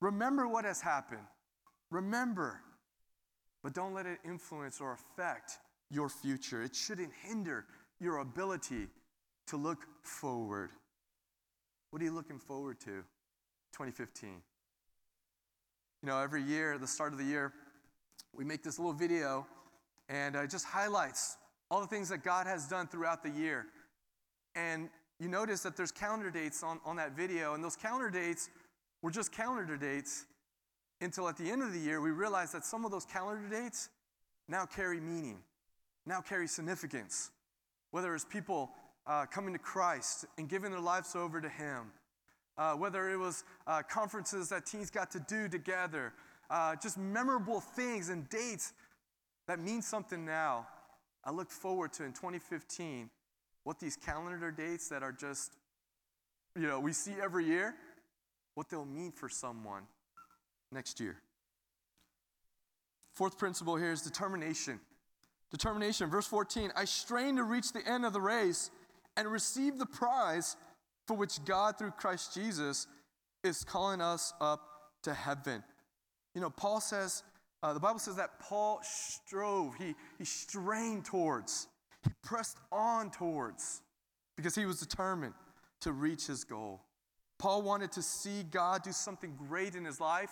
Remember 0.00 0.48
what 0.48 0.64
has 0.64 0.80
happened. 0.80 1.26
Remember, 1.90 2.60
but 3.62 3.74
don't 3.74 3.94
let 3.94 4.06
it 4.06 4.18
influence 4.24 4.80
or 4.80 4.92
affect 4.92 5.58
your 5.90 6.08
future. 6.08 6.62
It 6.62 6.74
shouldn't 6.74 7.12
hinder 7.22 7.66
your 8.00 8.18
ability 8.18 8.88
to 9.46 9.56
look 9.56 9.86
forward. 10.02 10.70
What 11.90 12.02
are 12.02 12.04
you 12.04 12.14
looking 12.14 12.38
forward 12.38 12.80
to? 12.80 13.04
2015. 13.72 14.30
You 16.02 16.08
know, 16.08 16.18
every 16.18 16.42
year, 16.42 16.74
at 16.74 16.80
the 16.80 16.86
start 16.86 17.12
of 17.12 17.18
the 17.18 17.24
year, 17.24 17.52
we 18.32 18.44
make 18.44 18.62
this 18.62 18.78
little 18.78 18.92
video 18.92 19.46
and 20.08 20.36
uh, 20.36 20.40
it 20.40 20.50
just 20.50 20.66
highlights 20.66 21.36
all 21.70 21.80
the 21.80 21.86
things 21.86 22.08
that 22.10 22.22
God 22.22 22.46
has 22.46 22.68
done 22.68 22.86
throughout 22.86 23.22
the 23.22 23.30
year. 23.30 23.66
And 24.54 24.88
you 25.20 25.28
notice 25.28 25.62
that 25.62 25.76
there's 25.76 25.92
calendar 25.92 26.30
dates 26.30 26.62
on, 26.62 26.80
on 26.84 26.96
that 26.96 27.12
video, 27.12 27.54
and 27.54 27.62
those 27.62 27.76
calendar 27.76 28.10
dates 28.10 28.50
were 29.02 29.10
just 29.10 29.32
calendar 29.32 29.76
dates 29.76 30.26
until 31.00 31.28
at 31.28 31.36
the 31.36 31.50
end 31.50 31.62
of 31.62 31.72
the 31.72 31.78
year 31.78 32.00
we 32.00 32.10
realized 32.10 32.52
that 32.54 32.64
some 32.64 32.84
of 32.84 32.90
those 32.90 33.04
calendar 33.04 33.48
dates 33.48 33.90
now 34.48 34.66
carry 34.66 35.00
meaning, 35.00 35.38
now 36.06 36.20
carry 36.20 36.46
significance. 36.46 37.30
Whether 37.90 38.14
it's 38.14 38.24
people 38.24 38.70
uh, 39.06 39.26
coming 39.26 39.52
to 39.52 39.58
Christ 39.58 40.24
and 40.38 40.48
giving 40.48 40.70
their 40.70 40.80
lives 40.80 41.14
over 41.14 41.40
to 41.40 41.48
Him, 41.48 41.92
uh, 42.56 42.74
whether 42.74 43.10
it 43.10 43.16
was 43.16 43.44
uh, 43.66 43.82
conferences 43.82 44.48
that 44.48 44.66
teens 44.66 44.90
got 44.90 45.10
to 45.12 45.20
do 45.20 45.48
together, 45.48 46.12
uh, 46.50 46.76
just 46.76 46.98
memorable 46.98 47.60
things 47.60 48.08
and 48.08 48.28
dates 48.28 48.72
that 49.46 49.60
mean 49.60 49.82
something 49.82 50.24
now. 50.24 50.66
I 51.24 51.30
look 51.30 51.50
forward 51.50 51.92
to 51.94 52.04
in 52.04 52.12
2015 52.12 53.10
what 53.64 53.80
these 53.80 53.96
calendar 53.96 54.50
dates 54.50 54.88
that 54.88 55.02
are 55.02 55.12
just, 55.12 55.52
you 56.54 56.66
know, 56.66 56.78
we 56.78 56.92
see 56.92 57.14
every 57.22 57.46
year, 57.46 57.74
what 58.54 58.68
they'll 58.68 58.84
mean 58.84 59.10
for 59.10 59.28
someone 59.28 59.82
next 60.70 61.00
year. 61.00 61.16
Fourth 63.12 63.38
principle 63.38 63.76
here 63.76 63.92
is 63.92 64.02
determination. 64.02 64.80
Determination, 65.50 66.10
verse 66.10 66.26
14 66.26 66.72
I 66.76 66.84
strain 66.84 67.36
to 67.36 67.44
reach 67.44 67.72
the 67.72 67.86
end 67.88 68.04
of 68.04 68.12
the 68.12 68.20
race 68.20 68.70
and 69.16 69.28
receive 69.28 69.78
the 69.78 69.86
prize 69.86 70.56
for 71.06 71.16
which 71.16 71.44
God, 71.44 71.78
through 71.78 71.92
Christ 71.92 72.34
Jesus, 72.34 72.86
is 73.42 73.62
calling 73.62 74.00
us 74.00 74.32
up 74.40 74.60
to 75.02 75.14
heaven. 75.14 75.62
You 76.34 76.40
know, 76.40 76.50
Paul 76.50 76.80
says, 76.80 77.22
uh, 77.62 77.72
the 77.72 77.80
Bible 77.80 77.98
says 77.98 78.16
that 78.16 78.40
Paul 78.40 78.80
strove, 78.82 79.74
he, 79.78 79.94
he 80.18 80.24
strained 80.24 81.04
towards, 81.04 81.68
he 82.04 82.10
pressed 82.22 82.58
on 82.70 83.10
towards, 83.10 83.82
because 84.36 84.54
he 84.54 84.66
was 84.66 84.80
determined 84.80 85.34
to 85.80 85.92
reach 85.92 86.26
his 86.26 86.44
goal. 86.44 86.80
Paul 87.38 87.62
wanted 87.62 87.92
to 87.92 88.02
see 88.02 88.42
God 88.44 88.82
do 88.82 88.92
something 88.92 89.36
great 89.36 89.74
in 89.74 89.84
his 89.84 90.00
life 90.00 90.30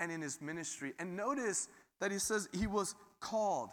and 0.00 0.10
in 0.10 0.20
his 0.20 0.40
ministry. 0.40 0.94
And 0.98 1.16
notice 1.16 1.68
that 2.00 2.10
he 2.10 2.18
says 2.18 2.48
he 2.52 2.66
was 2.66 2.94
called, 3.20 3.70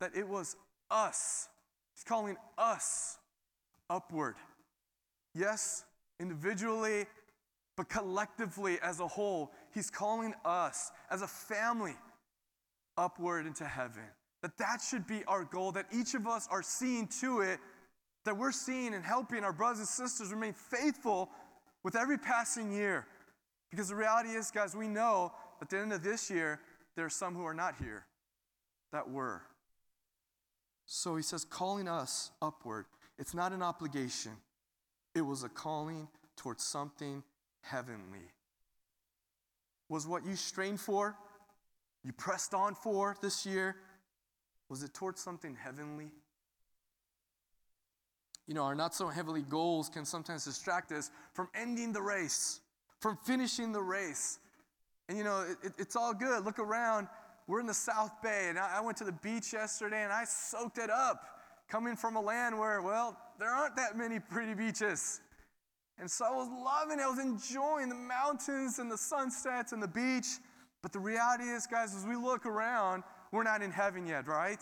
that 0.00 0.16
it 0.16 0.28
was 0.28 0.56
us. 0.90 1.48
He's 1.94 2.04
calling 2.04 2.36
us 2.56 3.18
upward. 3.88 4.34
Yes, 5.34 5.84
individually, 6.20 7.06
but 7.76 7.88
collectively 7.88 8.78
as 8.82 8.98
a 9.00 9.06
whole, 9.06 9.52
he's 9.72 9.88
calling 9.88 10.34
us 10.44 10.90
as 11.10 11.22
a 11.22 11.28
family 11.28 11.94
upward 12.96 13.46
into 13.46 13.64
heaven. 13.64 14.02
That 14.42 14.56
that 14.58 14.80
should 14.80 15.06
be 15.06 15.24
our 15.24 15.44
goal, 15.44 15.72
that 15.72 15.86
each 15.92 16.14
of 16.14 16.26
us 16.26 16.46
are 16.50 16.62
seeing 16.62 17.08
to 17.20 17.40
it, 17.40 17.58
that 18.24 18.36
we're 18.36 18.52
seeing 18.52 18.94
and 18.94 19.04
helping 19.04 19.42
our 19.42 19.52
brothers 19.52 19.78
and 19.78 19.88
sisters 19.88 20.32
remain 20.32 20.52
faithful 20.52 21.30
with 21.82 21.96
every 21.96 22.18
passing 22.18 22.72
year. 22.72 23.06
Because 23.70 23.88
the 23.88 23.96
reality 23.96 24.30
is, 24.30 24.50
guys, 24.50 24.76
we 24.76 24.88
know 24.88 25.32
at 25.60 25.68
the 25.68 25.78
end 25.78 25.92
of 25.92 26.02
this 26.02 26.30
year, 26.30 26.60
there 26.94 27.04
are 27.04 27.10
some 27.10 27.34
who 27.34 27.44
are 27.44 27.54
not 27.54 27.74
here 27.78 28.04
that 28.92 29.10
were. 29.10 29.42
So 30.86 31.16
he 31.16 31.22
says, 31.22 31.44
calling 31.44 31.88
us 31.88 32.30
upward. 32.40 32.86
It's 33.18 33.34
not 33.34 33.52
an 33.52 33.62
obligation, 33.62 34.32
it 35.14 35.22
was 35.22 35.42
a 35.42 35.48
calling 35.48 36.08
towards 36.36 36.62
something 36.62 37.24
heavenly. 37.62 38.30
Was 39.88 40.06
what 40.06 40.24
you 40.24 40.36
strained 40.36 40.80
for 40.80 41.16
you 42.04 42.12
pressed 42.12 42.54
on 42.54 42.74
for 42.74 43.16
this 43.20 43.44
year? 43.44 43.76
Was 44.68 44.82
it 44.82 44.92
towards 44.94 45.20
something 45.20 45.56
heavenly? 45.56 46.10
You 48.46 48.54
know, 48.54 48.64
our 48.64 48.74
not 48.74 48.94
so 48.94 49.08
heavenly 49.08 49.42
goals 49.42 49.88
can 49.88 50.04
sometimes 50.04 50.44
distract 50.44 50.90
us 50.92 51.10
from 51.34 51.48
ending 51.54 51.92
the 51.92 52.02
race, 52.02 52.60
from 53.00 53.18
finishing 53.24 53.72
the 53.72 53.82
race. 53.82 54.38
And 55.08 55.16
you 55.16 55.24
know, 55.24 55.44
it, 55.62 55.72
it's 55.78 55.96
all 55.96 56.14
good. 56.14 56.44
Look 56.44 56.58
around. 56.58 57.08
We're 57.46 57.60
in 57.60 57.66
the 57.66 57.74
South 57.74 58.22
Bay, 58.22 58.46
and 58.48 58.58
I, 58.58 58.78
I 58.78 58.80
went 58.82 58.98
to 58.98 59.04
the 59.04 59.12
beach 59.12 59.54
yesterday 59.54 60.02
and 60.02 60.12
I 60.12 60.24
soaked 60.24 60.76
it 60.76 60.90
up, 60.90 61.22
coming 61.68 61.96
from 61.96 62.16
a 62.16 62.20
land 62.20 62.58
where, 62.58 62.82
well, 62.82 63.16
there 63.38 63.48
aren't 63.48 63.76
that 63.76 63.96
many 63.96 64.18
pretty 64.20 64.54
beaches. 64.54 65.20
And 65.98 66.10
so 66.10 66.26
I 66.26 66.30
was 66.30 66.48
loving 66.48 67.00
it. 67.00 67.02
I 67.02 67.08
was 67.08 67.18
enjoying 67.18 67.88
the 67.88 67.94
mountains 67.94 68.78
and 68.78 68.90
the 68.90 68.98
sunsets 68.98 69.72
and 69.72 69.82
the 69.82 69.88
beach. 69.88 70.26
But 70.82 70.92
the 70.92 71.00
reality 71.00 71.44
is, 71.44 71.66
guys, 71.66 71.94
as 71.94 72.06
we 72.06 72.16
look 72.16 72.46
around, 72.46 73.02
we're 73.32 73.42
not 73.42 73.62
in 73.62 73.70
heaven 73.70 74.06
yet, 74.06 74.26
right? 74.26 74.60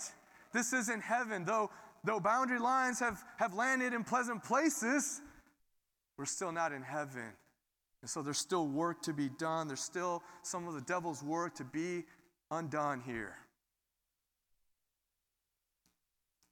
This 0.52 0.72
isn't 0.72 1.02
heaven. 1.02 1.44
Though, 1.44 1.70
though 2.04 2.20
boundary 2.20 2.58
lines 2.58 3.00
have, 3.00 3.22
have 3.36 3.54
landed 3.54 3.92
in 3.92 4.04
pleasant 4.04 4.42
places, 4.42 5.20
we're 6.16 6.24
still 6.24 6.52
not 6.52 6.72
in 6.72 6.82
heaven. 6.82 7.32
And 8.02 8.10
so 8.10 8.22
there's 8.22 8.38
still 8.38 8.66
work 8.66 9.02
to 9.02 9.12
be 9.12 9.28
done. 9.28 9.68
There's 9.68 9.80
still 9.80 10.22
some 10.42 10.68
of 10.68 10.74
the 10.74 10.80
devil's 10.80 11.22
work 11.22 11.54
to 11.56 11.64
be 11.64 12.04
undone 12.50 13.00
here. 13.00 13.36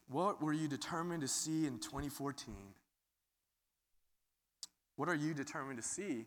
What 0.08 0.42
were 0.42 0.52
you 0.52 0.68
determined 0.68 1.22
to 1.22 1.28
see 1.28 1.66
in 1.66 1.78
2014? 1.78 2.54
What 4.96 5.08
are 5.08 5.14
you 5.14 5.34
determined 5.34 5.78
to 5.78 5.82
see 5.82 6.26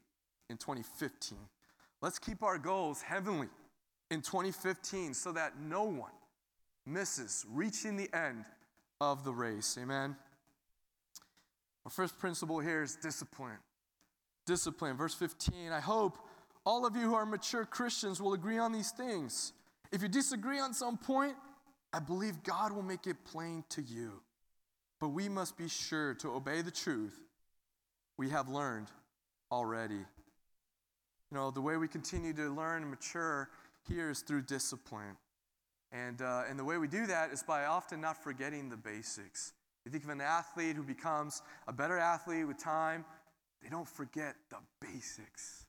in 0.50 0.58
2015? 0.58 1.38
Let's 2.02 2.20
keep 2.20 2.44
our 2.44 2.58
goals 2.58 3.02
heavenly 3.02 3.50
in 4.10 4.22
2015 4.22 5.14
so 5.14 5.32
that 5.32 5.60
no 5.60 5.84
one 5.84 6.12
misses 6.86 7.46
reaching 7.52 7.98
the 7.98 8.10
end 8.14 8.46
of 9.02 9.24
the 9.24 9.32
race. 9.32 9.78
Amen. 9.82 10.16
Our 11.86 11.92
first 11.92 12.18
principle 12.18 12.60
here 12.60 12.84
is 12.84 12.96
discipline. 12.96 13.58
Discipline. 14.46 14.98
Verse 14.98 15.14
15 15.14 15.72
I 15.72 15.80
hope 15.80 16.18
all 16.66 16.86
of 16.86 16.96
you 16.96 17.04
who 17.04 17.16
are 17.16 17.26
mature 17.26 17.66
Christians 17.66 18.22
will 18.22 18.34
agree 18.34 18.58
on 18.58 18.72
these 18.72 18.92
things. 18.92 19.54
If 19.92 20.02
you 20.02 20.08
disagree 20.10 20.60
on 20.60 20.74
some 20.74 20.98
point, 20.98 21.36
I 21.94 22.00
believe 22.00 22.44
God 22.44 22.74
will 22.74 22.84
make 22.84 23.08
it 23.08 23.24
plain 23.24 23.64
to 23.70 23.82
you. 23.82 24.22
But 25.00 25.10
we 25.10 25.30
must 25.30 25.58
be 25.58 25.70
sure 25.70 26.14
to 26.16 26.32
obey 26.32 26.62
the 26.62 26.72
truth 26.72 27.18
we 28.18 28.30
have 28.30 28.50
learned 28.50 28.88
already. 29.52 29.96
You 31.32 31.38
know, 31.38 31.52
the 31.52 31.62
way 31.62 31.78
we 31.78 31.88
continue 31.88 32.34
to 32.34 32.50
learn 32.50 32.82
and 32.82 32.92
mature 32.92 33.50
here 33.88 34.10
is 34.10 34.22
through 34.22 34.44
discipline. 34.44 35.18
And, 35.92 36.22
uh, 36.22 36.44
and 36.50 36.60
the 36.60 36.66
way 36.66 36.78
we 36.78 36.88
do 36.88 37.06
that 37.08 37.32
is 37.32 37.44
by 37.44 37.66
often 37.66 38.02
not 38.02 38.22
forgetting 38.22 38.70
the 38.70 38.78
basics. 38.78 39.54
You 39.86 39.92
think 39.92 40.04
of 40.04 40.10
an 40.10 40.22
athlete 40.22 40.76
who 40.76 40.84
becomes 40.84 41.42
a 41.68 41.74
better 41.74 41.98
athlete 41.98 42.46
with 42.46 42.58
time, 42.58 43.06
they 43.64 43.70
don't 43.70 43.88
forget 43.88 44.36
the 44.50 44.58
basics. 44.82 45.66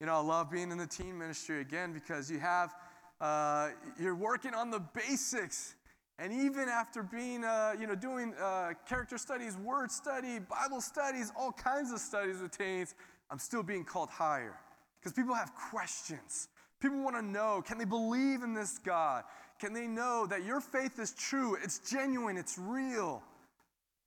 You 0.00 0.06
know, 0.06 0.14
I 0.14 0.20
love 0.20 0.50
being 0.50 0.72
in 0.72 0.78
the 0.78 0.86
teen 0.86 1.18
ministry 1.18 1.60
again 1.60 1.92
because 1.92 2.30
you 2.30 2.38
have, 2.38 2.74
uh, 3.20 3.68
you're 4.00 4.16
working 4.16 4.54
on 4.54 4.70
the 4.70 4.80
basics. 4.80 5.76
And 6.18 6.32
even 6.32 6.68
after 6.68 7.02
being, 7.02 7.44
uh, 7.44 7.74
you 7.78 7.86
know, 7.86 7.94
doing 7.94 8.34
uh, 8.40 8.72
character 8.88 9.18
studies, 9.18 9.56
word 9.56 9.90
study, 9.90 10.38
Bible 10.38 10.80
studies, 10.80 11.30
all 11.36 11.52
kinds 11.52 11.92
of 11.92 11.98
studies 11.98 12.40
with 12.40 12.56
teens, 12.56 12.94
I'm 13.30 13.38
still 13.38 13.62
being 13.62 13.84
called 13.84 14.08
higher. 14.08 14.56
Because 14.98 15.12
people 15.12 15.34
have 15.34 15.52
questions. 15.70 16.48
People 16.82 16.98
want 17.04 17.14
to 17.14 17.22
know 17.22 17.62
can 17.64 17.78
they 17.78 17.84
believe 17.84 18.42
in 18.42 18.54
this 18.54 18.78
God? 18.78 19.22
Can 19.60 19.72
they 19.72 19.86
know 19.86 20.26
that 20.28 20.44
your 20.44 20.60
faith 20.60 20.98
is 20.98 21.12
true? 21.12 21.56
It's 21.62 21.78
genuine, 21.78 22.36
it's 22.36 22.58
real. 22.58 23.22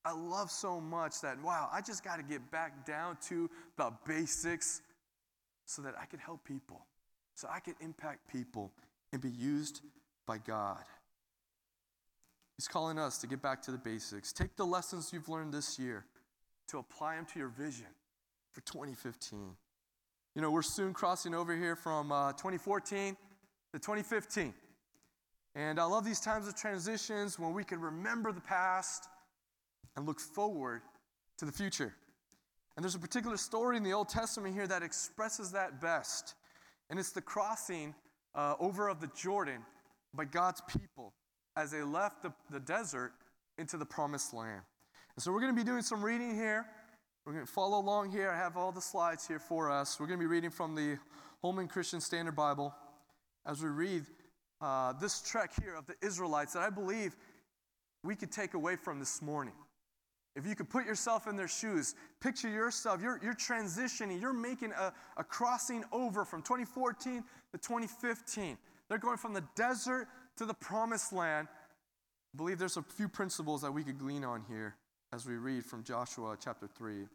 I 0.03 0.11
love 0.11 0.51
so 0.51 0.81
much 0.81 1.21
that, 1.21 1.41
wow, 1.41 1.69
I 1.71 1.79
just 1.79 2.03
got 2.03 2.17
to 2.17 2.23
get 2.23 2.51
back 2.51 2.85
down 2.85 3.17
to 3.29 3.49
the 3.77 3.93
basics 4.05 4.81
so 5.65 5.81
that 5.83 5.95
I 5.99 6.05
can 6.05 6.19
help 6.19 6.43
people, 6.43 6.85
so 7.33 7.47
I 7.49 7.61
can 7.61 7.75
impact 7.79 8.29
people 8.29 8.71
and 9.13 9.21
be 9.21 9.31
used 9.31 9.81
by 10.27 10.37
God. 10.37 10.83
He's 12.57 12.67
calling 12.67 12.99
us 12.99 13.17
to 13.19 13.27
get 13.27 13.41
back 13.41 13.61
to 13.63 13.71
the 13.71 13.77
basics. 13.77 14.33
Take 14.33 14.57
the 14.57 14.65
lessons 14.65 15.11
you've 15.13 15.29
learned 15.29 15.53
this 15.53 15.79
year 15.79 16.05
to 16.67 16.79
apply 16.79 17.15
them 17.15 17.25
to 17.33 17.39
your 17.39 17.49
vision 17.49 17.87
for 18.51 18.61
2015. 18.61 19.55
You 20.35 20.41
know, 20.41 20.51
we're 20.51 20.63
soon 20.63 20.91
crossing 20.91 21.33
over 21.33 21.55
here 21.55 21.77
from 21.77 22.11
uh, 22.11 22.33
2014 22.33 23.15
to 23.71 23.79
2015. 23.79 24.53
And 25.55 25.79
I 25.79 25.85
love 25.85 26.03
these 26.03 26.19
times 26.19 26.45
of 26.49 26.57
transitions 26.57 27.39
when 27.39 27.53
we 27.53 27.63
can 27.63 27.79
remember 27.79 28.33
the 28.33 28.41
past 28.41 29.07
and 29.95 30.05
look 30.05 30.19
forward 30.19 30.81
to 31.37 31.45
the 31.45 31.53
future. 31.53 31.95
And 32.75 32.83
there's 32.83 32.95
a 32.95 32.99
particular 32.99 33.37
story 33.37 33.77
in 33.77 33.83
the 33.83 33.93
Old 33.93 34.09
Testament 34.09 34.53
here 34.53 34.67
that 34.67 34.83
expresses 34.83 35.53
that 35.53 35.79
best. 35.79 36.35
And 36.89 36.99
it's 36.99 37.13
the 37.13 37.21
crossing 37.21 37.95
uh, 38.35 38.55
over 38.59 38.89
of 38.89 38.99
the 38.99 39.09
Jordan 39.15 39.61
by 40.13 40.25
God's 40.25 40.61
people 40.67 41.13
as 41.55 41.71
they 41.71 41.81
left 41.81 42.23
the, 42.23 42.33
the 42.51 42.59
desert 42.59 43.13
into 43.57 43.77
the 43.77 43.85
promised 43.85 44.33
land. 44.33 44.63
And 45.15 45.23
so 45.23 45.31
we're 45.31 45.39
going 45.39 45.55
to 45.55 45.57
be 45.57 45.65
doing 45.65 45.81
some 45.81 46.03
reading 46.03 46.35
here. 46.35 46.65
We're 47.25 47.33
going 47.33 47.45
to 47.45 47.51
follow 47.51 47.79
along 47.79 48.11
here. 48.11 48.29
I 48.29 48.37
have 48.37 48.55
all 48.55 48.71
the 48.71 48.81
slides 48.81 49.27
here 49.27 49.39
for 49.39 49.71
us. 49.71 49.99
We're 49.99 50.05
going 50.05 50.19
to 50.19 50.23
be 50.23 50.27
reading 50.27 50.51
from 50.51 50.75
the 50.75 50.99
Holman 51.41 51.67
Christian 51.67 51.99
Standard 51.99 52.35
Bible 52.35 52.71
as 53.47 53.63
we 53.63 53.69
read 53.69 54.03
uh, 54.61 54.93
this 55.01 55.23
trek 55.23 55.51
here 55.59 55.73
of 55.73 55.87
the 55.87 55.95
Israelites 56.03 56.53
that 56.53 56.61
I 56.61 56.69
believe 56.69 57.15
we 58.03 58.15
could 58.15 58.31
take 58.31 58.53
away 58.53 58.75
from 58.75 58.99
this 58.99 59.23
morning. 59.23 59.55
If 60.35 60.45
you 60.45 60.53
could 60.53 60.69
put 60.69 60.85
yourself 60.85 61.25
in 61.25 61.35
their 61.35 61.47
shoes, 61.47 61.95
picture 62.21 62.47
yourself, 62.47 63.01
you're, 63.01 63.19
you're 63.23 63.33
transitioning, 63.33 64.21
you're 64.21 64.31
making 64.31 64.71
a, 64.73 64.93
a 65.17 65.23
crossing 65.23 65.83
over 65.91 66.25
from 66.25 66.43
2014 66.43 67.23
to 67.53 67.57
2015. 67.57 68.55
They're 68.87 68.99
going 68.99 69.17
from 69.17 69.33
the 69.33 69.43
desert 69.55 70.09
to 70.37 70.45
the 70.45 70.53
promised 70.53 71.11
land. 71.11 71.47
I 71.49 72.37
believe 72.37 72.59
there's 72.59 72.77
a 72.77 72.83
few 72.83 73.07
principles 73.07 73.63
that 73.63 73.71
we 73.71 73.83
could 73.83 73.97
glean 73.97 74.23
on 74.23 74.43
here 74.47 74.75
as 75.15 75.25
we 75.25 75.35
read 75.35 75.65
from 75.65 75.83
Joshua 75.83 76.37
chapter 76.43 76.67
3. 76.67 77.05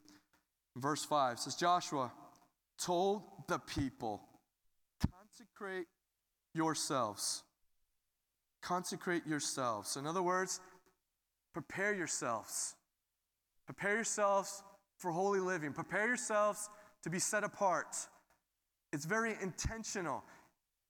Verse 0.77 1.05
5 1.05 1.39
says, 1.39 1.55
Joshua 1.55 2.11
told 2.79 3.23
the 3.47 3.59
people, 3.59 4.23
consecrate 5.13 5.87
yourselves. 6.55 7.43
Consecrate 8.63 9.27
yourselves. 9.27 9.97
In 9.97 10.07
other 10.07 10.23
words, 10.23 10.61
prepare 11.53 11.95
yourselves 11.95 12.75
Prepare 13.71 13.95
yourselves 13.95 14.65
for 14.97 15.13
holy 15.13 15.39
living. 15.39 15.73
Prepare 15.73 16.09
yourselves 16.09 16.69
to 17.05 17.09
be 17.09 17.21
set 17.21 17.45
apart. 17.45 17.97
It's 18.93 19.05
very 19.05 19.37
intentional. 19.41 20.25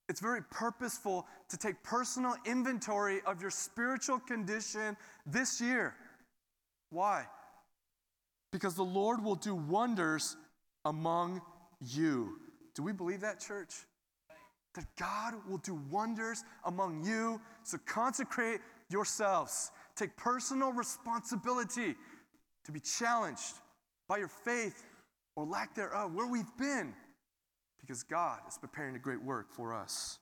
It's 0.09 0.20
very 0.20 0.40
purposeful 0.51 1.27
to 1.51 1.59
take 1.59 1.83
personal 1.83 2.37
inventory 2.46 3.20
of 3.27 3.42
your 3.42 3.51
spiritual 3.51 4.18
condition 4.18 4.96
this 5.27 5.61
year. 5.61 5.94
Why? 6.90 7.26
Because 8.53 8.74
the 8.74 8.83
Lord 8.83 9.22
will 9.22 9.37
do 9.37 9.55
wonders 9.55 10.37
among 10.85 11.40
you. 11.81 12.37
Do 12.74 12.83
we 12.83 12.92
believe 12.92 13.20
that, 13.20 13.40
church? 13.40 13.74
That 14.74 14.87
God 14.98 15.35
will 15.48 15.59
do 15.59 15.81
wonders 15.90 16.44
among 16.64 17.05
you. 17.05 17.40
So 17.62 17.79
consecrate 17.87 18.61
yourselves. 18.88 19.70
Take 19.96 20.16
personal 20.16 20.72
responsibility 20.72 21.94
to 22.64 22.72
be 22.72 22.81
challenged 22.81 23.55
by 24.09 24.18
your 24.18 24.29
faith 24.29 24.85
or 25.37 25.44
lack 25.44 25.74
thereof, 25.74 26.12
where 26.14 26.26
we've 26.26 26.57
been, 26.59 26.92
because 27.81 28.03
God 28.03 28.40
is 28.48 28.59
preparing 28.59 28.96
a 28.96 28.98
great 28.98 29.22
work 29.22 29.53
for 29.53 29.74
us. 29.74 30.18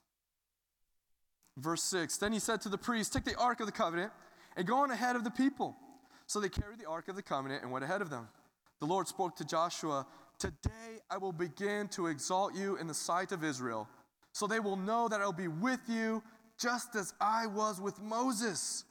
Verse 1.57 1.83
6 1.83 2.17
Then 2.17 2.31
he 2.31 2.39
said 2.39 2.61
to 2.61 2.69
the 2.69 2.77
priest, 2.77 3.13
Take 3.13 3.25
the 3.25 3.35
ark 3.35 3.59
of 3.59 3.65
the 3.65 3.71
covenant 3.71 4.11
and 4.55 4.67
go 4.67 4.77
on 4.77 4.91
ahead 4.91 5.15
of 5.15 5.23
the 5.23 5.31
people. 5.31 5.75
So 6.29 6.39
they 6.39 6.47
carried 6.47 6.77
the 6.77 6.85
ark 6.85 7.07
of 7.07 7.15
the 7.15 7.23
covenant 7.23 7.63
and 7.63 7.71
went 7.71 7.83
ahead 7.83 8.03
of 8.03 8.11
them. 8.11 8.27
The 8.79 8.85
Lord 8.85 9.07
spoke 9.07 9.35
to 9.37 9.43
Joshua, 9.45 10.05
Today 10.37 10.99
I 11.09 11.17
will 11.17 11.31
begin 11.33 11.87
to 11.89 12.05
exalt 12.05 12.53
you 12.53 12.77
in 12.77 12.85
the 12.85 12.93
sight 12.93 13.31
of 13.31 13.43
Israel, 13.43 13.89
so 14.31 14.45
they 14.45 14.59
will 14.59 14.75
know 14.75 15.07
that 15.07 15.21
I 15.21 15.25
will 15.25 15.33
be 15.33 15.47
with 15.47 15.79
you 15.87 16.21
just 16.59 16.95
as 16.95 17.15
I 17.19 17.47
was 17.47 17.81
with 17.81 17.99
Moses. 17.99 18.85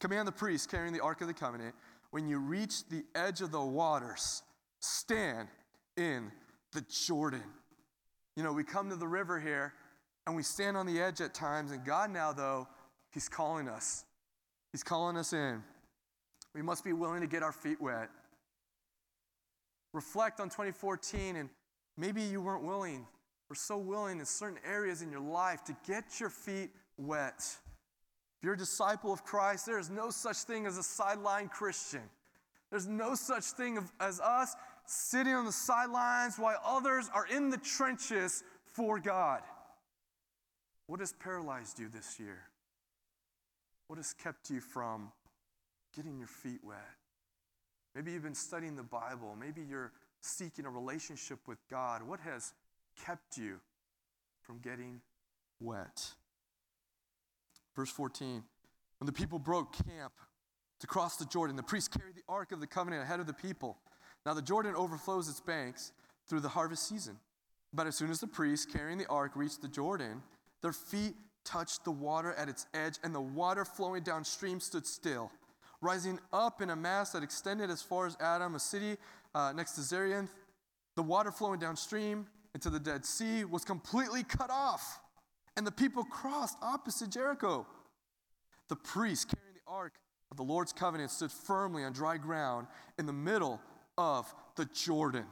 Command 0.00 0.26
the 0.26 0.32
priests 0.32 0.66
carrying 0.66 0.92
the 0.92 1.00
ark 1.00 1.20
of 1.20 1.28
the 1.28 1.34
covenant 1.34 1.72
when 2.10 2.26
you 2.26 2.40
reach 2.40 2.88
the 2.88 3.04
edge 3.14 3.42
of 3.42 3.52
the 3.52 3.60
waters, 3.60 4.42
stand 4.80 5.46
in 5.96 6.32
the 6.72 6.84
Jordan. 6.90 7.44
You 8.34 8.42
know, 8.42 8.52
we 8.52 8.64
come 8.64 8.90
to 8.90 8.96
the 8.96 9.06
river 9.06 9.38
here 9.38 9.72
and 10.26 10.34
we 10.34 10.42
stand 10.42 10.76
on 10.76 10.86
the 10.86 11.00
edge 11.00 11.20
at 11.20 11.32
times, 11.32 11.70
and 11.70 11.84
God 11.84 12.10
now, 12.10 12.32
though, 12.32 12.66
He's 13.12 13.28
calling 13.28 13.68
us. 13.68 14.04
He's 14.72 14.82
calling 14.82 15.16
us 15.16 15.32
in. 15.32 15.62
We 16.54 16.62
must 16.62 16.84
be 16.84 16.92
willing 16.92 17.20
to 17.20 17.26
get 17.26 17.42
our 17.42 17.52
feet 17.52 17.80
wet. 17.80 18.08
Reflect 19.92 20.40
on 20.40 20.48
2014, 20.48 21.36
and 21.36 21.48
maybe 21.96 22.22
you 22.22 22.40
weren't 22.40 22.64
willing 22.64 23.06
or 23.48 23.56
so 23.56 23.76
willing 23.76 24.20
in 24.20 24.26
certain 24.26 24.58
areas 24.64 25.02
in 25.02 25.10
your 25.10 25.20
life 25.20 25.64
to 25.64 25.76
get 25.86 26.20
your 26.20 26.30
feet 26.30 26.70
wet. 26.96 27.38
If 27.38 28.44
you're 28.44 28.54
a 28.54 28.58
disciple 28.58 29.12
of 29.12 29.24
Christ, 29.24 29.66
there 29.66 29.78
is 29.78 29.90
no 29.90 30.10
such 30.10 30.38
thing 30.38 30.66
as 30.66 30.78
a 30.78 30.82
sideline 30.82 31.48
Christian. 31.48 32.02
There's 32.70 32.86
no 32.86 33.14
such 33.14 33.44
thing 33.44 33.78
as 33.98 34.20
us 34.20 34.54
sitting 34.86 35.34
on 35.34 35.44
the 35.44 35.52
sidelines 35.52 36.38
while 36.38 36.58
others 36.64 37.10
are 37.12 37.26
in 37.26 37.50
the 37.50 37.58
trenches 37.58 38.44
for 38.64 38.98
God. 38.98 39.42
What 40.86 41.00
has 41.00 41.12
paralyzed 41.12 41.78
you 41.78 41.88
this 41.88 42.18
year? 42.18 42.38
What 43.88 43.96
has 43.96 44.12
kept 44.12 44.50
you 44.50 44.60
from 44.60 45.12
getting 45.94 46.18
your 46.18 46.28
feet 46.28 46.60
wet? 46.62 46.78
Maybe 47.94 48.12
you've 48.12 48.22
been 48.22 48.34
studying 48.34 48.76
the 48.76 48.82
Bible. 48.82 49.36
Maybe 49.38 49.62
you're 49.68 49.92
seeking 50.20 50.64
a 50.64 50.70
relationship 50.70 51.38
with 51.46 51.58
God. 51.68 52.02
What 52.02 52.20
has 52.20 52.52
kept 53.04 53.36
you 53.36 53.60
from 54.42 54.58
getting 54.58 55.00
wet? 55.60 56.14
Verse 57.74 57.90
14 57.90 58.42
When 58.98 59.06
the 59.06 59.12
people 59.12 59.38
broke 59.38 59.72
camp 59.72 60.12
to 60.80 60.86
cross 60.86 61.16
the 61.16 61.26
Jordan, 61.26 61.56
the 61.56 61.62
priests 61.62 61.88
carried 61.88 62.14
the 62.14 62.24
ark 62.28 62.52
of 62.52 62.60
the 62.60 62.66
covenant 62.66 63.02
ahead 63.02 63.20
of 63.20 63.26
the 63.26 63.34
people. 63.34 63.78
Now 64.24 64.34
the 64.34 64.42
Jordan 64.42 64.74
overflows 64.76 65.28
its 65.28 65.40
banks 65.40 65.92
through 66.28 66.40
the 66.40 66.48
harvest 66.48 66.88
season. 66.88 67.18
But 67.72 67.86
as 67.86 67.96
soon 67.96 68.10
as 68.10 68.20
the 68.20 68.26
priests 68.26 68.66
carrying 68.66 68.98
the 68.98 69.06
ark 69.06 69.32
reached 69.34 69.62
the 69.62 69.68
Jordan, 69.68 70.22
their 70.62 70.72
feet 70.72 71.14
touched 71.44 71.84
the 71.84 71.90
water 71.90 72.32
at 72.34 72.48
its 72.48 72.66
edge, 72.74 72.98
and 73.02 73.14
the 73.14 73.20
water 73.20 73.64
flowing 73.64 74.02
downstream 74.02 74.60
stood 74.60 74.86
still, 74.86 75.30
rising 75.80 76.18
up 76.32 76.60
in 76.60 76.70
a 76.70 76.76
mass 76.76 77.12
that 77.12 77.22
extended 77.22 77.70
as 77.70 77.82
far 77.82 78.06
as 78.06 78.16
Adam, 78.20 78.54
a 78.54 78.60
city 78.60 78.96
uh, 79.34 79.52
next 79.54 79.72
to 79.72 79.80
Zarethan. 79.80 80.28
The 80.96 81.02
water 81.02 81.30
flowing 81.30 81.60
downstream 81.60 82.26
into 82.54 82.70
the 82.70 82.80
Dead 82.80 83.04
Sea 83.04 83.44
was 83.44 83.64
completely 83.64 84.22
cut 84.22 84.50
off, 84.50 85.00
and 85.56 85.66
the 85.66 85.72
people 85.72 86.04
crossed 86.04 86.58
opposite 86.62 87.10
Jericho. 87.10 87.66
The 88.68 88.76
priest 88.76 89.32
carrying 89.34 89.54
the 89.54 89.70
ark 89.70 89.94
of 90.30 90.36
the 90.36 90.42
Lord's 90.42 90.72
covenant 90.72 91.10
stood 91.10 91.32
firmly 91.32 91.84
on 91.84 91.92
dry 91.92 92.16
ground 92.16 92.66
in 92.98 93.06
the 93.06 93.12
middle 93.12 93.60
of 93.96 94.32
the 94.56 94.64
Jordan. 94.66 95.24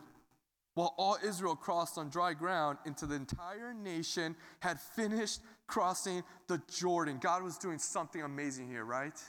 While 0.74 0.94
all 0.96 1.18
Israel 1.24 1.56
crossed 1.56 1.98
on 1.98 2.08
dry 2.08 2.34
ground 2.34 2.78
into 2.86 3.04
the 3.06 3.16
entire 3.16 3.74
nation 3.74 4.36
had 4.60 4.80
finished 4.80 5.40
crossing 5.66 6.22
the 6.46 6.62
Jordan. 6.72 7.18
God 7.20 7.42
was 7.42 7.58
doing 7.58 7.78
something 7.78 8.22
amazing 8.22 8.68
here, 8.68 8.84
right? 8.84 9.20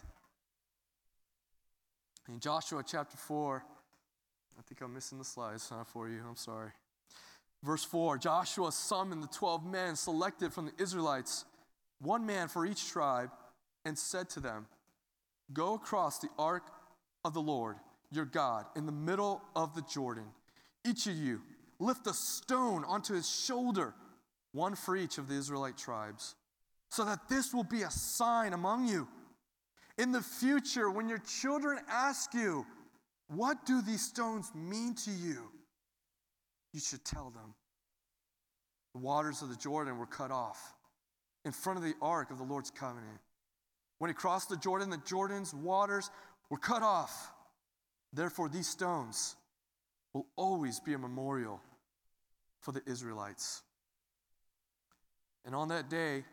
In 2.29 2.39
Joshua 2.39 2.83
chapter 2.85 3.17
4, 3.17 3.63
I 4.57 4.61
think 4.61 4.81
I'm 4.81 4.93
missing 4.93 5.17
the 5.17 5.23
slides 5.23 5.67
huh, 5.69 5.83
for 5.83 6.07
you. 6.07 6.21
I'm 6.27 6.35
sorry. 6.35 6.69
Verse 7.63 7.83
4 7.83 8.19
Joshua 8.19 8.71
summoned 8.71 9.23
the 9.23 9.27
12 9.27 9.65
men 9.65 9.95
selected 9.95 10.53
from 10.53 10.67
the 10.67 10.83
Israelites, 10.83 11.45
one 11.99 12.27
man 12.27 12.47
for 12.47 12.67
each 12.67 12.87
tribe, 12.87 13.31
and 13.83 13.97
said 13.97 14.29
to 14.31 14.39
them, 14.39 14.67
Go 15.53 15.73
across 15.73 16.19
the 16.19 16.29
ark 16.37 16.63
of 17.25 17.33
the 17.33 17.41
Lord 17.41 17.77
your 18.11 18.25
God 18.25 18.65
in 18.75 18.85
the 18.85 18.91
middle 18.91 19.41
of 19.55 19.73
the 19.73 19.81
Jordan. 19.81 20.25
Each 20.87 21.07
of 21.07 21.15
you 21.15 21.41
lift 21.79 22.05
a 22.05 22.13
stone 22.13 22.83
onto 22.85 23.15
his 23.15 23.27
shoulder, 23.27 23.95
one 24.51 24.75
for 24.75 24.95
each 24.95 25.17
of 25.17 25.27
the 25.27 25.35
Israelite 25.35 25.77
tribes, 25.77 26.35
so 26.89 27.05
that 27.05 27.27
this 27.27 27.53
will 27.53 27.63
be 27.63 27.81
a 27.81 27.91
sign 27.91 28.53
among 28.53 28.87
you. 28.87 29.07
In 29.99 30.13
the 30.13 30.21
future, 30.21 30.89
when 30.89 31.09
your 31.09 31.19
children 31.19 31.77
ask 31.89 32.33
you, 32.33 32.65
What 33.27 33.65
do 33.65 33.81
these 33.81 34.01
stones 34.01 34.49
mean 34.55 34.95
to 34.95 35.11
you? 35.11 35.51
you 36.71 36.79
should 36.79 37.03
tell 37.03 37.31
them. 37.31 37.53
The 38.93 38.99
waters 38.99 39.41
of 39.41 39.49
the 39.49 39.55
Jordan 39.55 39.97
were 39.97 40.05
cut 40.05 40.31
off 40.31 40.73
in 41.43 41.51
front 41.51 41.77
of 41.77 41.83
the 41.83 41.95
ark 42.01 42.31
of 42.31 42.37
the 42.37 42.43
Lord's 42.43 42.71
covenant. 42.71 43.19
When 43.97 44.09
he 44.09 44.13
crossed 44.13 44.49
the 44.49 44.57
Jordan, 44.57 44.89
the 44.89 45.01
Jordan's 45.05 45.53
waters 45.53 46.09
were 46.49 46.57
cut 46.57 46.81
off. 46.81 47.31
Therefore, 48.13 48.49
these 48.49 48.67
stones 48.67 49.35
will 50.13 50.27
always 50.35 50.79
be 50.79 50.93
a 50.93 50.97
memorial 50.97 51.59
for 52.61 52.71
the 52.71 52.81
Israelites. 52.85 53.63
And 55.45 55.53
on 55.53 55.67
that 55.69 55.89
day, 55.89 56.23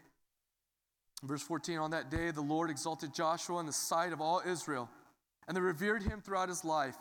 verse 1.23 1.43
14, 1.43 1.79
on 1.79 1.91
that 1.93 2.11
day, 2.11 2.31
the 2.31 2.41
Lord 2.41 2.71
exalted 2.71 3.15
Joshua 3.15 3.59
in 3.61 3.67
the 3.67 3.73
sight 3.73 4.13
of 4.13 4.21
all 4.21 4.43
Israel, 4.47 4.89
and 5.49 5.57
they 5.57 5.61
revered 5.61 6.03
him 6.03 6.21
throughout 6.21 6.49
his 6.49 6.65
life. 6.65 6.97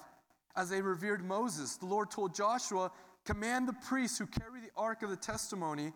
As 0.55 0.69
they 0.69 0.81
revered 0.81 1.23
Moses, 1.23 1.75
the 1.75 1.85
Lord 1.85 2.09
told 2.11 2.33
Joshua, 2.33 2.91
Command 3.25 3.67
the 3.67 3.73
priests 3.73 4.17
who 4.17 4.27
carry 4.27 4.61
the 4.61 4.69
ark 4.77 5.01
of 5.01 5.09
the 5.09 5.15
testimony 5.15 5.91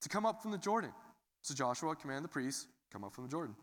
to 0.00 0.08
come 0.08 0.24
up 0.24 0.42
from 0.42 0.50
the 0.50 0.58
Jordan. 0.58 0.90
So 1.42 1.54
Joshua 1.54 1.94
commanded 1.94 2.24
the 2.24 2.28
priests, 2.28 2.66
Come 2.90 3.04
up 3.04 3.14
from 3.14 3.24
the 3.24 3.30
Jordan. 3.30 3.54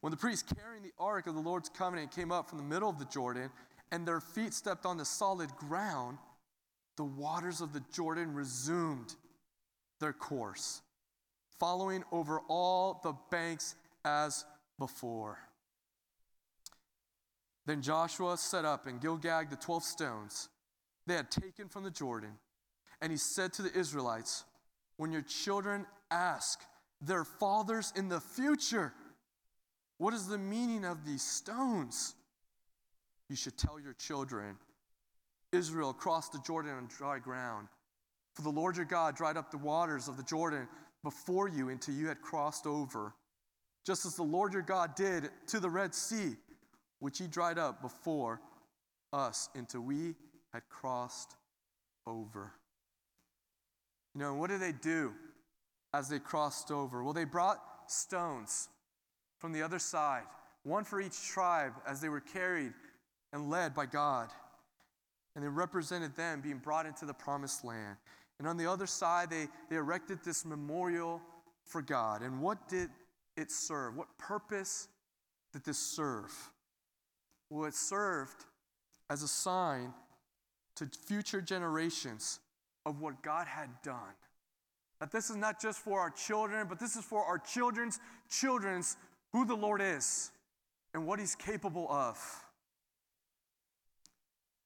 When 0.00 0.10
the 0.10 0.16
priests 0.16 0.52
carrying 0.56 0.82
the 0.82 0.92
ark 0.98 1.26
of 1.26 1.34
the 1.34 1.40
Lord's 1.40 1.68
covenant 1.68 2.10
came 2.10 2.32
up 2.32 2.48
from 2.48 2.58
the 2.58 2.64
middle 2.64 2.88
of 2.88 2.98
the 2.98 3.04
Jordan, 3.04 3.50
and 3.90 4.06
their 4.06 4.20
feet 4.20 4.54
stepped 4.54 4.86
on 4.86 4.96
the 4.96 5.04
solid 5.04 5.50
ground, 5.56 6.18
the 6.96 7.04
waters 7.04 7.60
of 7.60 7.72
the 7.72 7.82
Jordan 7.92 8.34
resumed 8.34 9.14
their 10.00 10.12
course, 10.12 10.82
following 11.58 12.04
over 12.12 12.40
all 12.48 13.00
the 13.02 13.14
banks 13.30 13.74
as 14.04 14.44
before. 14.78 15.38
Then 17.66 17.82
Joshua 17.82 18.36
set 18.38 18.64
up 18.64 18.86
in 18.86 18.98
Gilgal 18.98 19.44
the 19.50 19.56
12 19.56 19.82
stones 19.82 20.48
they 21.06 21.14
had 21.14 21.30
taken 21.30 21.68
from 21.68 21.84
the 21.84 21.90
Jordan, 21.90 22.32
and 23.00 23.10
he 23.10 23.18
said 23.18 23.52
to 23.54 23.62
the 23.62 23.76
Israelites, 23.76 24.44
When 24.96 25.12
your 25.12 25.22
children 25.22 25.86
ask 26.10 26.60
their 27.00 27.24
fathers 27.24 27.92
in 27.96 28.08
the 28.08 28.20
future, 28.20 28.92
what 29.98 30.14
is 30.14 30.26
the 30.26 30.38
meaning 30.38 30.84
of 30.84 31.04
these 31.04 31.22
stones? 31.22 32.14
You 33.28 33.36
should 33.36 33.58
tell 33.58 33.78
your 33.78 33.94
children 33.94 34.56
Israel 35.52 35.92
crossed 35.92 36.32
the 36.32 36.40
Jordan 36.40 36.72
on 36.72 36.86
dry 36.86 37.18
ground. 37.18 37.68
For 38.34 38.42
the 38.42 38.50
Lord 38.50 38.76
your 38.76 38.84
God 38.84 39.16
dried 39.16 39.36
up 39.36 39.50
the 39.50 39.58
waters 39.58 40.08
of 40.08 40.16
the 40.16 40.22
Jordan 40.22 40.68
before 41.02 41.48
you 41.48 41.68
until 41.68 41.94
you 41.94 42.08
had 42.08 42.20
crossed 42.20 42.66
over, 42.66 43.14
just 43.86 44.04
as 44.04 44.16
the 44.16 44.22
Lord 44.22 44.52
your 44.52 44.62
God 44.62 44.94
did 44.94 45.30
to 45.48 45.60
the 45.60 45.70
Red 45.70 45.94
Sea, 45.94 46.36
which 46.98 47.18
he 47.18 47.26
dried 47.26 47.58
up 47.58 47.80
before 47.80 48.40
us 49.12 49.48
until 49.54 49.80
we 49.80 50.14
had 50.52 50.62
crossed 50.68 51.36
over. 52.06 52.52
You 54.14 54.20
know, 54.20 54.34
what 54.34 54.50
did 54.50 54.60
they 54.60 54.72
do 54.72 55.12
as 55.94 56.08
they 56.08 56.18
crossed 56.18 56.70
over? 56.70 57.02
Well, 57.02 57.12
they 57.12 57.24
brought 57.24 57.62
stones 57.86 58.68
from 59.38 59.52
the 59.52 59.62
other 59.62 59.78
side, 59.78 60.24
one 60.64 60.84
for 60.84 61.00
each 61.00 61.22
tribe 61.22 61.72
as 61.86 62.00
they 62.00 62.08
were 62.08 62.20
carried 62.20 62.72
and 63.32 63.48
led 63.48 63.74
by 63.74 63.86
God. 63.86 64.30
And 65.34 65.44
they 65.44 65.48
represented 65.48 66.16
them 66.16 66.40
being 66.40 66.58
brought 66.58 66.86
into 66.86 67.06
the 67.06 67.14
promised 67.14 67.64
land. 67.64 67.96
And 68.38 68.46
on 68.46 68.56
the 68.56 68.70
other 68.70 68.86
side, 68.86 69.30
they, 69.30 69.48
they 69.68 69.76
erected 69.76 70.20
this 70.24 70.44
memorial 70.44 71.20
for 71.64 71.82
God. 71.82 72.22
And 72.22 72.40
what 72.40 72.68
did 72.68 72.90
it 73.36 73.50
serve? 73.50 73.96
What 73.96 74.06
purpose 74.18 74.88
did 75.52 75.64
this 75.64 75.78
serve? 75.78 76.32
Well, 77.50 77.66
it 77.66 77.74
served 77.74 78.44
as 79.10 79.22
a 79.22 79.28
sign 79.28 79.92
to 80.76 80.88
future 81.06 81.40
generations 81.40 82.40
of 82.86 83.00
what 83.00 83.22
God 83.22 83.46
had 83.46 83.70
done. 83.82 84.14
That 85.00 85.10
this 85.12 85.30
is 85.30 85.36
not 85.36 85.60
just 85.60 85.78
for 85.78 86.00
our 86.00 86.10
children, 86.10 86.66
but 86.68 86.78
this 86.78 86.96
is 86.96 87.04
for 87.04 87.24
our 87.24 87.38
children's 87.38 88.00
children's 88.28 88.96
who 89.32 89.44
the 89.44 89.54
Lord 89.54 89.80
is 89.82 90.30
and 90.94 91.06
what 91.06 91.18
He's 91.18 91.34
capable 91.34 91.86
of. 91.90 92.18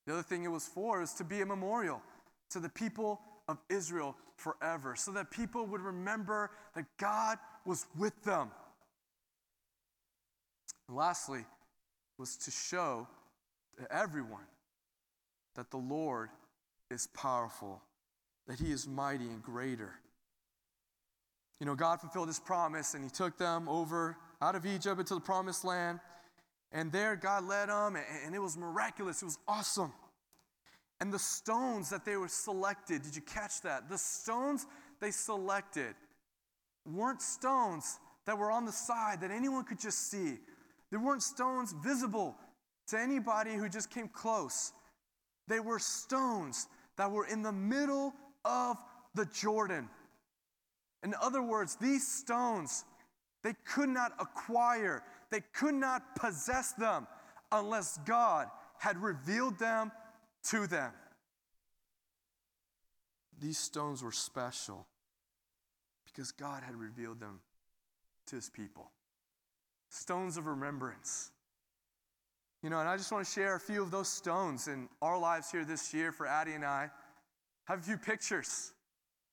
The 0.07 0.15
other 0.15 0.23
thing 0.23 0.45
it 0.45 0.51
was 0.51 0.67
for 0.67 1.03
is 1.03 1.13
to 1.15 1.25
be 1.25 1.41
a 1.41 1.47
memorial 1.47 2.03
to 2.51 2.61
the 2.61 2.69
people 2.69 3.21
of 3.53 3.59
Israel 3.69 4.17
forever, 4.37 4.97
so 4.97 5.12
that 5.12 5.31
people 5.31 5.67
would 5.67 5.81
remember 5.81 6.51
that 6.75 6.87
God 6.99 7.38
was 7.65 7.87
with 7.97 8.21
them. 8.25 8.51
And 10.88 10.97
lastly, 10.97 11.45
was 12.19 12.37
to 12.37 12.51
show 12.51 13.07
to 13.79 13.95
everyone 13.95 14.47
that 15.55 15.71
the 15.71 15.77
Lord 15.77 16.31
is 16.91 17.07
powerful, 17.09 17.81
that 18.47 18.59
He 18.59 18.73
is 18.73 18.88
mighty 18.88 19.27
and 19.27 19.43
greater. 19.43 19.95
You 21.61 21.67
know, 21.67 21.75
God 21.75 22.01
fulfilled 22.01 22.29
His 22.29 22.41
promise 22.41 22.95
and 22.95 23.05
He 23.05 23.11
took 23.11 23.38
them 23.38 23.69
over 23.69 24.17
out 24.41 24.55
of 24.55 24.67
Egypt 24.67 24.99
into 24.99 25.15
the 25.15 25.21
promised 25.21 25.65
land. 25.65 26.01
And 26.73 26.91
there, 26.91 27.17
God 27.17 27.45
led 27.45 27.69
them, 27.69 27.97
and 28.25 28.35
it 28.35 28.38
was 28.38 28.57
miraculous. 28.57 29.21
It 29.21 29.27
was 29.27 29.38
awesome. 29.47 29.93
And 31.03 31.12
the 31.12 31.19
stones 31.19 31.91
that 31.91 32.05
they 32.05 32.17
were 32.17 32.29
selected, 32.29 33.03
did 33.03 33.17
you 33.17 33.23
catch 33.23 33.61
that? 33.62 33.88
The 33.88 33.99
stones 33.99 34.69
they 35.01 35.11
selected 35.11 35.97
weren't 36.87 37.21
stones 37.21 37.99
that 38.25 38.38
were 38.38 38.53
on 38.53 38.67
the 38.67 38.71
side 38.71 39.21
that 39.23 39.33
anyone 39.33 39.65
could 39.65 39.81
just 39.81 40.12
see. 40.12 40.38
They 40.93 40.99
weren't 40.99 41.25
stones 41.25 41.75
visible 41.83 42.37
to 42.87 43.01
anybody 43.01 43.55
who 43.55 43.69
just 43.69 43.91
came 43.91 44.07
close. 44.07 44.73
They 45.49 45.59
were 45.59 45.81
stones 45.81 46.69
that 46.97 47.11
were 47.11 47.27
in 47.27 47.43
the 47.43 47.51
middle 47.51 48.15
of 48.45 48.77
the 49.17 49.27
Jordan. 49.27 49.88
In 51.03 51.17
other 51.21 51.43
words, 51.43 51.75
these 51.81 52.07
stones 52.07 52.85
they 53.43 53.55
could 53.65 53.88
not 53.88 54.12
acquire, 54.21 55.03
they 55.33 55.41
could 55.53 55.75
not 55.75 56.15
possess 56.15 56.75
them 56.75 57.09
unless 57.51 57.99
God 58.07 58.47
had 58.79 59.03
revealed 59.03 59.59
them 59.59 59.91
to 60.50 60.66
them. 60.66 60.92
These 63.40 63.59
stones 63.59 64.02
were 64.02 64.12
special 64.12 64.87
because 66.05 66.31
God 66.33 66.62
had 66.62 66.76
revealed 66.76 67.20
them 67.20 67.40
to 68.26 68.37
his 68.37 68.48
people. 68.48 68.90
Stones 69.88 70.37
of 70.37 70.46
remembrance. 70.46 71.31
You 72.62 72.70
know, 72.70 72.78
and 72.78 72.88
I 72.88 72.96
just 72.96 73.11
want 73.11 73.26
to 73.26 73.31
share 73.31 73.57
a 73.57 73.61
few 73.61 73.83
of 73.83 73.90
those 73.90 74.09
stones 74.09 74.68
in 74.68 74.88
our 75.00 75.18
lives 75.18 75.50
here 75.50 75.64
this 75.64 75.92
year 75.92 76.12
for 76.12 76.26
Addie 76.26 76.52
and 76.52 76.64
I. 76.64 76.90
Have 77.64 77.81
a 77.81 77.83
few 77.83 77.96
pictures, 77.96 78.72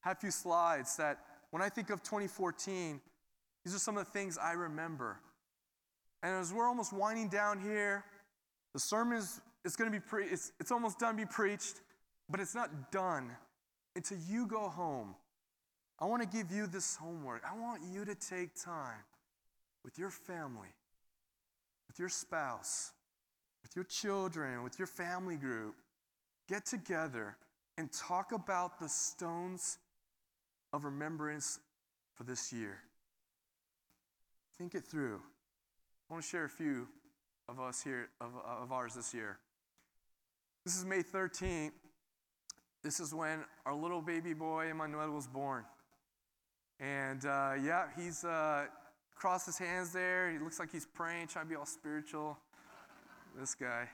have 0.01 0.17
a 0.17 0.19
few 0.19 0.31
slides 0.31 0.97
that 0.97 1.19
when 1.51 1.61
I 1.61 1.69
think 1.69 1.89
of 1.89 2.01
2014, 2.03 3.01
these 3.63 3.75
are 3.75 3.79
some 3.79 3.97
of 3.97 4.05
the 4.05 4.11
things 4.11 4.37
I 4.37 4.53
remember. 4.53 5.19
And 6.23 6.35
as 6.35 6.53
we're 6.53 6.67
almost 6.67 6.93
winding 6.93 7.29
down 7.29 7.59
here, 7.59 8.03
the 8.73 8.79
sermon 8.79 9.21
is 9.65 9.75
going 9.75 9.91
to 9.91 9.97
be 9.97 10.03
pre- 10.03 10.25
it's, 10.25 10.51
it's 10.59 10.71
almost 10.71 10.99
done 10.99 11.15
be 11.15 11.25
preached, 11.25 11.81
but 12.29 12.39
it's 12.39 12.55
not 12.55 12.91
done 12.91 13.31
until 13.95 14.17
you 14.29 14.45
go 14.45 14.69
home. 14.69 15.15
I 15.99 16.05
want 16.05 16.21
to 16.21 16.27
give 16.27 16.51
you 16.51 16.67
this 16.67 16.95
homework. 16.95 17.43
I 17.49 17.57
want 17.59 17.81
you 17.91 18.05
to 18.05 18.15
take 18.15 18.55
time 18.55 19.03
with 19.83 19.97
your 19.99 20.09
family, 20.09 20.69
with 21.87 21.99
your 21.99 22.09
spouse, 22.09 22.91
with 23.61 23.75
your 23.75 23.85
children, 23.85 24.63
with 24.63 24.79
your 24.79 24.87
family 24.87 25.35
group. 25.35 25.75
Get 26.47 26.65
together 26.65 27.35
and 27.77 27.91
talk 27.91 28.31
about 28.31 28.79
the 28.79 28.87
stones 28.87 29.77
of 30.71 30.85
remembrance 30.85 31.59
for 32.15 32.23
this 32.23 32.53
year. 32.53 32.79
Think 34.57 34.75
it 34.75 34.83
through. 34.83 35.19
I 36.09 36.13
want 36.13 36.23
to 36.23 36.29
share 36.29 36.45
a 36.45 36.49
few 36.49 36.87
of 37.47 37.59
us 37.59 37.81
here, 37.81 38.09
of, 38.21 38.31
of 38.45 38.71
ours 38.71 38.93
this 38.95 39.13
year. 39.13 39.37
This 40.65 40.77
is 40.77 40.83
May 40.83 41.01
13th. 41.01 41.71
This 42.83 42.99
is 42.99 43.13
when 43.13 43.45
our 43.65 43.73
little 43.73 44.01
baby 44.01 44.33
boy, 44.33 44.69
Emmanuel, 44.69 45.09
was 45.11 45.25
born. 45.25 45.63
And 46.81 47.25
uh, 47.25 47.53
yeah, 47.63 47.85
he's 47.95 48.25
uh, 48.25 48.65
crossed 49.15 49.45
his 49.45 49.57
hands 49.57 49.93
there. 49.93 50.29
He 50.29 50.37
looks 50.37 50.59
like 50.59 50.69
he's 50.69 50.85
praying, 50.85 51.27
trying 51.27 51.45
to 51.45 51.49
be 51.49 51.55
all 51.55 51.65
spiritual. 51.65 52.37
This 53.39 53.55
guy. 53.55 53.87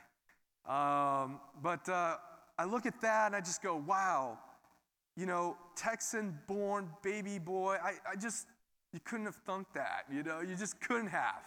Um, 0.68 1.40
but 1.62 1.88
uh, 1.88 2.16
I 2.58 2.66
look 2.66 2.88
at 2.88 3.00
that 3.02 3.28
and 3.28 3.36
I 3.36 3.42
just 3.42 3.62
go, 3.62 3.76
wow, 3.76 4.40
you 5.16 5.28
know, 5.28 5.58
Texan 5.76 6.38
born 6.48 6.90
baby 7.04 7.38
boy. 7.38 7.78
I, 7.82 7.94
I 8.12 8.16
just, 8.16 8.48
you 8.92 9.00
couldn't 9.02 9.28
have 9.28 9.36
thunk 9.36 9.68
that, 9.76 10.06
you 10.12 10.24
know, 10.24 10.42
you 10.42 10.56
just 10.56 10.82
couldn't 10.82 11.10
have. 11.10 11.44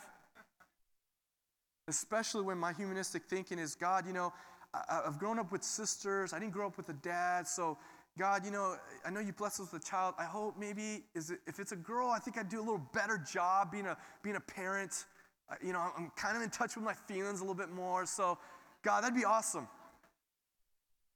Especially 1.89 2.43
when 2.43 2.59
my 2.59 2.73
humanistic 2.73 3.25
thinking 3.25 3.59
is, 3.59 3.75
God, 3.75 4.07
you 4.07 4.13
know, 4.13 4.33
I, 4.75 5.03
I've 5.07 5.19
grown 5.19 5.39
up 5.39 5.53
with 5.53 5.63
sisters. 5.63 6.33
I 6.33 6.39
didn't 6.39 6.53
grow 6.53 6.67
up 6.67 6.77
with 6.77 6.89
a 6.89 6.95
dad. 6.95 7.47
So, 7.47 7.79
God, 8.19 8.45
you 8.45 8.51
know, 8.51 8.77
I 9.05 9.11
know 9.11 9.21
you 9.21 9.33
bless 9.33 9.61
us 9.61 9.73
with 9.73 9.83
a 9.83 9.85
child. 9.85 10.15
I 10.19 10.25
hope 10.25 10.57
maybe 10.59 11.05
is 11.15 11.31
it, 11.31 11.41
if 11.47 11.59
it's 11.59 11.73
a 11.73 11.77
girl, 11.77 12.09
I 12.09 12.19
think 12.19 12.39
I'd 12.39 12.49
do 12.49 12.59
a 12.59 12.61
little 12.61 12.83
better 12.93 13.19
job 13.19 13.71
being 13.71 13.87
a, 13.87 13.97
being 14.23 14.37
a 14.37 14.41
parent. 14.41 15.07
Uh, 15.51 15.55
you 15.63 15.73
know, 15.73 15.81
I'm 15.97 16.11
kind 16.17 16.37
of 16.37 16.43
in 16.43 16.51
touch 16.51 16.77
with 16.77 16.85
my 16.85 16.95
feelings 16.95 17.41
a 17.41 17.43
little 17.43 17.55
bit 17.55 17.71
more. 17.71 18.07
So, 18.07 18.39
God, 18.83 19.03
that'd 19.03 19.17
be 19.17 19.25
awesome. 19.25 19.69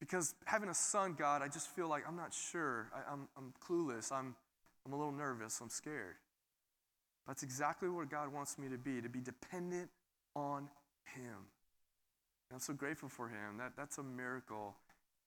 Because 0.00 0.34
having 0.46 0.68
a 0.68 0.74
son, 0.74 1.14
God, 1.16 1.42
I 1.42 1.48
just 1.48 1.68
feel 1.68 1.88
like 1.88 2.02
I'm 2.08 2.16
not 2.16 2.34
sure. 2.34 2.90
I, 2.94 3.12
am 3.12 3.28
I'm, 3.36 3.44
I'm 3.44 3.54
clueless. 3.64 4.10
I'm, 4.10 4.34
I'm 4.84 4.92
a 4.92 4.96
little 4.96 5.12
nervous. 5.12 5.60
I'm 5.60 5.70
scared. 5.70 6.16
That's 7.26 7.42
exactly 7.42 7.88
what 7.88 8.10
God 8.10 8.32
wants 8.32 8.58
me 8.58 8.68
to 8.68 8.78
be, 8.78 9.00
to 9.00 9.08
be 9.08 9.20
dependent 9.20 9.90
on 10.34 10.68
Him. 11.14 11.46
I'm 12.52 12.60
so 12.60 12.74
grateful 12.74 13.08
for 13.08 13.28
Him. 13.28 13.56
That, 13.58 13.72
that's 13.76 13.98
a 13.98 14.02
miracle. 14.02 14.74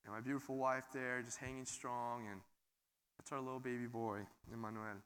And 0.06 0.14
my 0.14 0.22
beautiful 0.22 0.58
wife 0.58 0.86
there, 0.94 1.22
just 1.24 1.40
hanging 1.40 1.66
strong, 1.66 2.28
and 2.32 2.40
that's 3.18 3.32
our 3.32 3.40
little 3.40 3.60
baby 3.60 3.88
boy, 3.88 4.20
Emmanuel. 4.54 5.02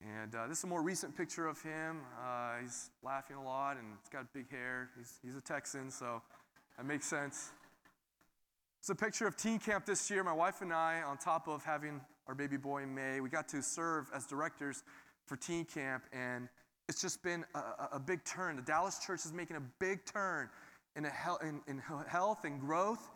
And 0.00 0.34
uh, 0.34 0.46
this 0.46 0.58
is 0.58 0.64
a 0.64 0.66
more 0.66 0.82
recent 0.82 1.16
picture 1.16 1.46
of 1.46 1.60
him. 1.62 2.00
Uh, 2.18 2.60
he's 2.62 2.90
laughing 3.02 3.36
a 3.36 3.42
lot, 3.42 3.76
and 3.76 3.86
he's 4.00 4.08
got 4.08 4.32
big 4.32 4.50
hair. 4.50 4.90
He's, 4.96 5.18
he's 5.22 5.36
a 5.36 5.40
Texan, 5.40 5.90
so 5.90 6.22
that 6.76 6.86
makes 6.86 7.06
sense. 7.06 7.50
It's 8.80 8.88
a 8.88 8.94
picture 8.94 9.26
of 9.26 9.36
teen 9.36 9.58
camp 9.58 9.84
this 9.84 10.10
year. 10.10 10.22
My 10.22 10.32
wife 10.32 10.62
and 10.62 10.72
I, 10.72 11.02
on 11.02 11.18
top 11.18 11.48
of 11.48 11.64
having 11.64 12.00
our 12.26 12.34
baby 12.34 12.56
boy 12.56 12.82
in 12.82 12.94
May, 12.94 13.20
we 13.20 13.28
got 13.28 13.48
to 13.48 13.62
serve 13.62 14.06
as 14.14 14.26
directors 14.26 14.82
for 15.26 15.36
teen 15.36 15.64
camp, 15.64 16.04
and 16.12 16.48
it's 16.88 17.00
just 17.00 17.22
been 17.22 17.44
a, 17.54 17.60
a 17.92 17.98
big 17.98 18.24
turn. 18.24 18.56
The 18.56 18.62
Dallas 18.62 18.98
church 18.98 19.24
is 19.24 19.32
making 19.32 19.56
a 19.56 19.62
big 19.78 20.04
turn 20.04 20.48
in, 20.94 21.04
a 21.04 21.12
in, 21.42 21.60
in 21.66 21.78
health 21.78 22.44
and 22.44 22.60
growth, 22.60 23.10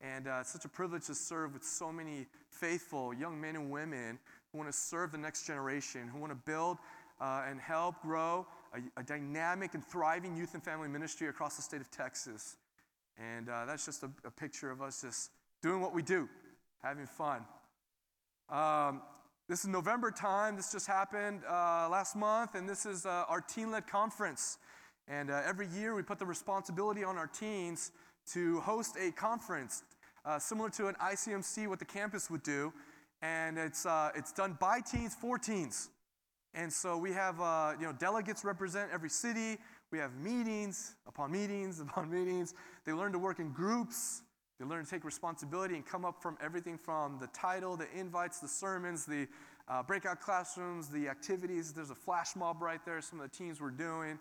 and 0.00 0.28
uh, 0.28 0.38
it's 0.40 0.52
such 0.52 0.64
a 0.64 0.68
privilege 0.68 1.06
to 1.06 1.14
serve 1.14 1.54
with 1.54 1.64
so 1.64 1.90
many 1.90 2.26
faithful 2.50 3.14
young 3.14 3.40
men 3.40 3.56
and 3.56 3.70
women 3.70 4.18
who 4.52 4.58
want 4.58 4.70
to 4.70 4.76
serve 4.76 5.12
the 5.12 5.18
next 5.18 5.46
generation, 5.46 6.08
who 6.08 6.18
want 6.18 6.32
to 6.32 6.50
build 6.50 6.78
uh, 7.20 7.42
and 7.48 7.60
help 7.60 8.00
grow 8.02 8.46
a, 8.74 9.00
a, 9.00 9.02
dynamic 9.02 9.74
and 9.74 9.84
thriving 9.84 10.36
youth 10.36 10.54
and 10.54 10.62
family 10.62 10.88
ministry 10.88 11.28
across 11.28 11.56
the 11.56 11.62
state 11.62 11.80
of 11.80 11.90
Texas. 11.90 12.56
And 13.18 13.48
uh, 13.48 13.64
that's 13.66 13.86
just 13.86 14.02
a, 14.02 14.10
a, 14.24 14.30
picture 14.30 14.70
of 14.70 14.82
us 14.82 15.00
just 15.00 15.30
doing 15.62 15.80
what 15.80 15.94
we 15.94 16.02
do, 16.02 16.28
having 16.82 17.06
fun. 17.06 17.44
Um, 18.50 19.02
this 19.46 19.60
is 19.60 19.66
November 19.66 20.10
time. 20.10 20.56
This 20.56 20.72
just 20.72 20.86
happened 20.86 21.42
uh, 21.46 21.86
last 21.90 22.16
month, 22.16 22.54
and 22.54 22.66
this 22.66 22.86
is 22.86 23.04
uh, 23.04 23.24
our 23.28 23.42
teen 23.42 23.70
led 23.70 23.86
conference. 23.86 24.56
And 25.06 25.30
uh, 25.30 25.42
every 25.46 25.68
year 25.68 25.94
we 25.94 26.02
put 26.02 26.18
the 26.18 26.24
responsibility 26.24 27.04
on 27.04 27.18
our 27.18 27.26
teens 27.26 27.92
to 28.32 28.60
host 28.60 28.96
a 28.98 29.10
conference 29.10 29.82
uh, 30.24 30.38
similar 30.38 30.70
to 30.70 30.86
an 30.86 30.94
ICMC, 30.94 31.68
what 31.68 31.78
the 31.78 31.84
campus 31.84 32.30
would 32.30 32.42
do. 32.42 32.72
And 33.20 33.58
it's, 33.58 33.84
uh, 33.84 34.12
it's 34.14 34.32
done 34.32 34.56
by 34.58 34.80
teens 34.80 35.14
for 35.14 35.38
teens. 35.38 35.90
And 36.54 36.72
so 36.72 36.96
we 36.96 37.12
have 37.12 37.38
uh, 37.38 37.74
you 37.78 37.84
know, 37.84 37.92
delegates 37.92 38.44
represent 38.44 38.90
every 38.94 39.10
city. 39.10 39.58
We 39.90 39.98
have 39.98 40.14
meetings 40.16 40.94
upon 41.06 41.30
meetings 41.32 41.80
upon 41.86 42.10
meetings. 42.10 42.54
They 42.86 42.94
learn 42.94 43.12
to 43.12 43.18
work 43.18 43.40
in 43.40 43.52
groups. 43.52 44.22
They 44.58 44.64
learn 44.64 44.84
to 44.84 44.90
take 44.90 45.04
responsibility 45.04 45.74
and 45.74 45.84
come 45.84 46.04
up 46.04 46.22
from 46.22 46.38
everything 46.40 46.78
from 46.78 47.18
the 47.18 47.26
title, 47.28 47.76
the 47.76 47.88
invites, 47.98 48.38
the 48.38 48.48
sermons, 48.48 49.04
the 49.04 49.26
uh, 49.68 49.82
breakout 49.82 50.20
classrooms, 50.20 50.88
the 50.88 51.08
activities. 51.08 51.72
There's 51.72 51.90
a 51.90 51.94
flash 51.94 52.36
mob 52.36 52.62
right 52.62 52.84
there, 52.84 53.00
some 53.00 53.20
of 53.20 53.30
the 53.30 53.36
teams 53.36 53.60
were 53.60 53.70
doing. 53.70 54.18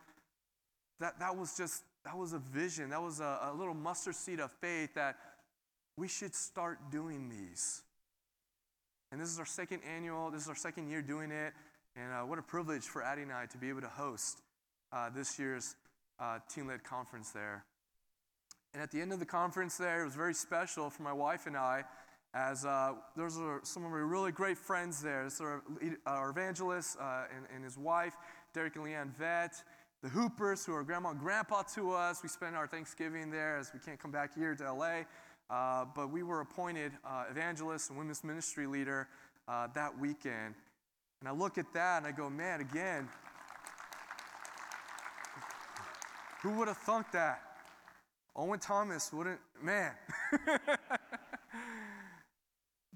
That, 1.00 1.20
that 1.20 1.36
was 1.36 1.56
just, 1.56 1.84
that 2.06 2.18
was 2.18 2.34
a 2.34 2.40
vision. 2.40 2.90
That 2.90 3.02
was 3.02 3.20
a, 3.20 3.52
a 3.52 3.54
little 3.54 3.74
mustard 3.74 4.16
seed 4.16 4.40
of 4.40 4.52
faith 4.52 4.96
that 4.96 5.18
we 5.98 6.08
should 6.08 6.34
start 6.34 6.80
doing 6.92 7.30
these. 7.30 7.84
And 9.12 9.22
this 9.22 9.30
is 9.30 9.38
our 9.38 9.46
second 9.46 9.82
annual, 9.84 10.32
this 10.32 10.44
is 10.44 10.50
our 10.50 10.56
second 10.56 10.90
year 10.90 11.02
doing 11.02 11.30
it. 11.30 11.54
And 11.96 12.12
uh, 12.12 12.22
what 12.22 12.40
a 12.40 12.42
privilege 12.42 12.84
for 12.84 13.04
Addie 13.04 13.22
and 13.22 13.32
I 13.32 13.46
to 13.46 13.58
be 13.60 13.70
able 13.70 13.82
to 13.82 13.88
host 13.88 14.42
uh, 14.92 15.10
this 15.12 15.38
year's 15.38 15.76
uh, 16.20 16.40
teen 16.50 16.66
led 16.66 16.84
conference 16.84 17.30
there. 17.30 17.64
And 18.74 18.82
at 18.82 18.92
the 18.92 19.00
end 19.00 19.14
of 19.14 19.20
the 19.20 19.26
conference 19.26 19.78
there, 19.78 20.02
it 20.02 20.06
was 20.06 20.16
very 20.16 20.34
special 20.34 20.90
for 20.90 21.04
my 21.04 21.14
wife 21.14 21.46
and 21.46 21.56
I, 21.56 21.84
as 22.34 22.66
uh, 22.66 22.94
those 23.16 23.38
are 23.38 23.60
some 23.64 23.86
of 23.86 23.92
my 23.92 23.98
really 23.98 24.32
great 24.32 24.58
friends 24.58 25.02
there. 25.02 25.24
This 25.26 25.40
are 25.40 25.62
our 26.08 26.32
evangelist 26.32 26.98
uh, 27.00 27.26
and, 27.36 27.46
and, 27.54 27.64
his 27.64 27.78
wife, 27.78 28.16
Derek 28.54 28.76
and 28.76 28.86
Leanne 28.86 29.16
Vett, 29.16 29.64
the 30.02 30.10
Hoopers, 30.10 30.66
who 30.66 30.74
are 30.74 30.84
grandma 30.84 31.12
and 31.12 31.20
grandpa 31.20 31.62
to 31.76 31.92
us. 31.92 32.24
We 32.24 32.30
spent 32.30 32.56
our 32.56 32.66
Thanksgiving 32.66 33.30
there 33.30 33.58
as 33.58 33.72
we 33.72 33.80
can't 33.80 34.00
come 34.00 34.12
back 34.12 34.34
here 34.34 34.56
to 34.56 34.74
LA. 34.74 35.04
Uh, 35.50 35.86
but 35.96 36.10
we 36.10 36.24
were 36.24 36.42
appointed 36.42 36.94
uh, 37.06 37.26
evangelist 37.30 37.90
and 37.90 38.00
women's 38.00 38.24
ministry 38.24 38.66
leader 38.66 39.08
uh, 39.48 39.68
that 39.76 39.98
weekend. 40.00 40.56
And 41.20 41.30
I 41.30 41.32
look 41.32 41.60
at 41.60 41.72
that 41.74 41.98
and 41.98 42.08
I 42.08 42.12
go, 42.12 42.30
man, 42.30 42.62
again, 42.62 43.08
who 46.42 46.52
would 46.58 46.68
have 46.68 46.78
thunk 46.78 47.12
that? 47.12 47.53
Owen 48.36 48.60
Thomas 48.60 49.14
wouldn't, 49.14 49.40
man. 49.62 49.92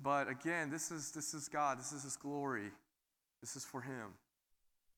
but 0.01 0.27
again, 0.29 0.69
this 0.71 0.91
is, 0.91 1.11
this 1.11 1.33
is 1.33 1.47
God, 1.47 1.79
this 1.79 1.91
is 1.91 2.03
His 2.03 2.15
glory, 2.15 2.71
this 3.41 3.55
is 3.55 3.63
for 3.63 3.81
Him. 3.81 4.13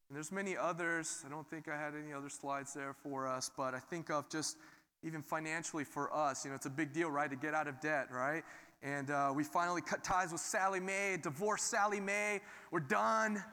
And 0.08 0.16
there's 0.16 0.32
many 0.32 0.58
others. 0.58 1.24
I 1.26 1.30
don't 1.30 1.48
think 1.48 1.68
I 1.68 1.78
had 1.78 1.94
any 1.94 2.14
other 2.14 2.30
slides 2.30 2.74
there 2.74 2.96
for 3.04 3.28
us, 3.28 3.52
but 3.56 3.76
I 3.76 3.80
think 3.80 4.10
of 4.10 4.30
just 4.30 4.58
even 5.04 5.22
financially 5.22 5.84
for 5.84 6.14
us. 6.16 6.44
You 6.44 6.52
know, 6.52 6.56
it's 6.56 6.66
a 6.66 6.72
big 6.72 6.94
deal, 6.94 7.12
right, 7.12 7.30
to 7.30 7.36
get 7.36 7.54
out 7.54 7.68
of 7.68 7.80
debt, 7.80 8.08
right? 8.12 8.44
And 8.82 9.12
uh, 9.12 9.32
we 9.36 9.44
finally 9.44 9.82
cut 9.82 10.04
ties 10.04 10.32
with 10.32 10.42
Sallie 10.42 10.80
Mae, 10.80 11.18
divorced 11.22 11.68
Sallie 11.68 12.00
Mae. 12.00 12.40
We're 12.72 12.80
done. 12.80 13.44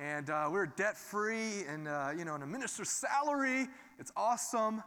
And 0.00 0.30
uh, 0.30 0.48
we're 0.50 0.66
debt 0.66 0.96
free 0.96 1.64
and, 1.68 1.88
uh, 1.88 2.10
you 2.16 2.24
know, 2.24 2.34
on 2.34 2.42
a 2.42 2.46
minister's 2.46 2.88
salary. 2.88 3.66
It's 3.98 4.12
awesome. 4.16 4.84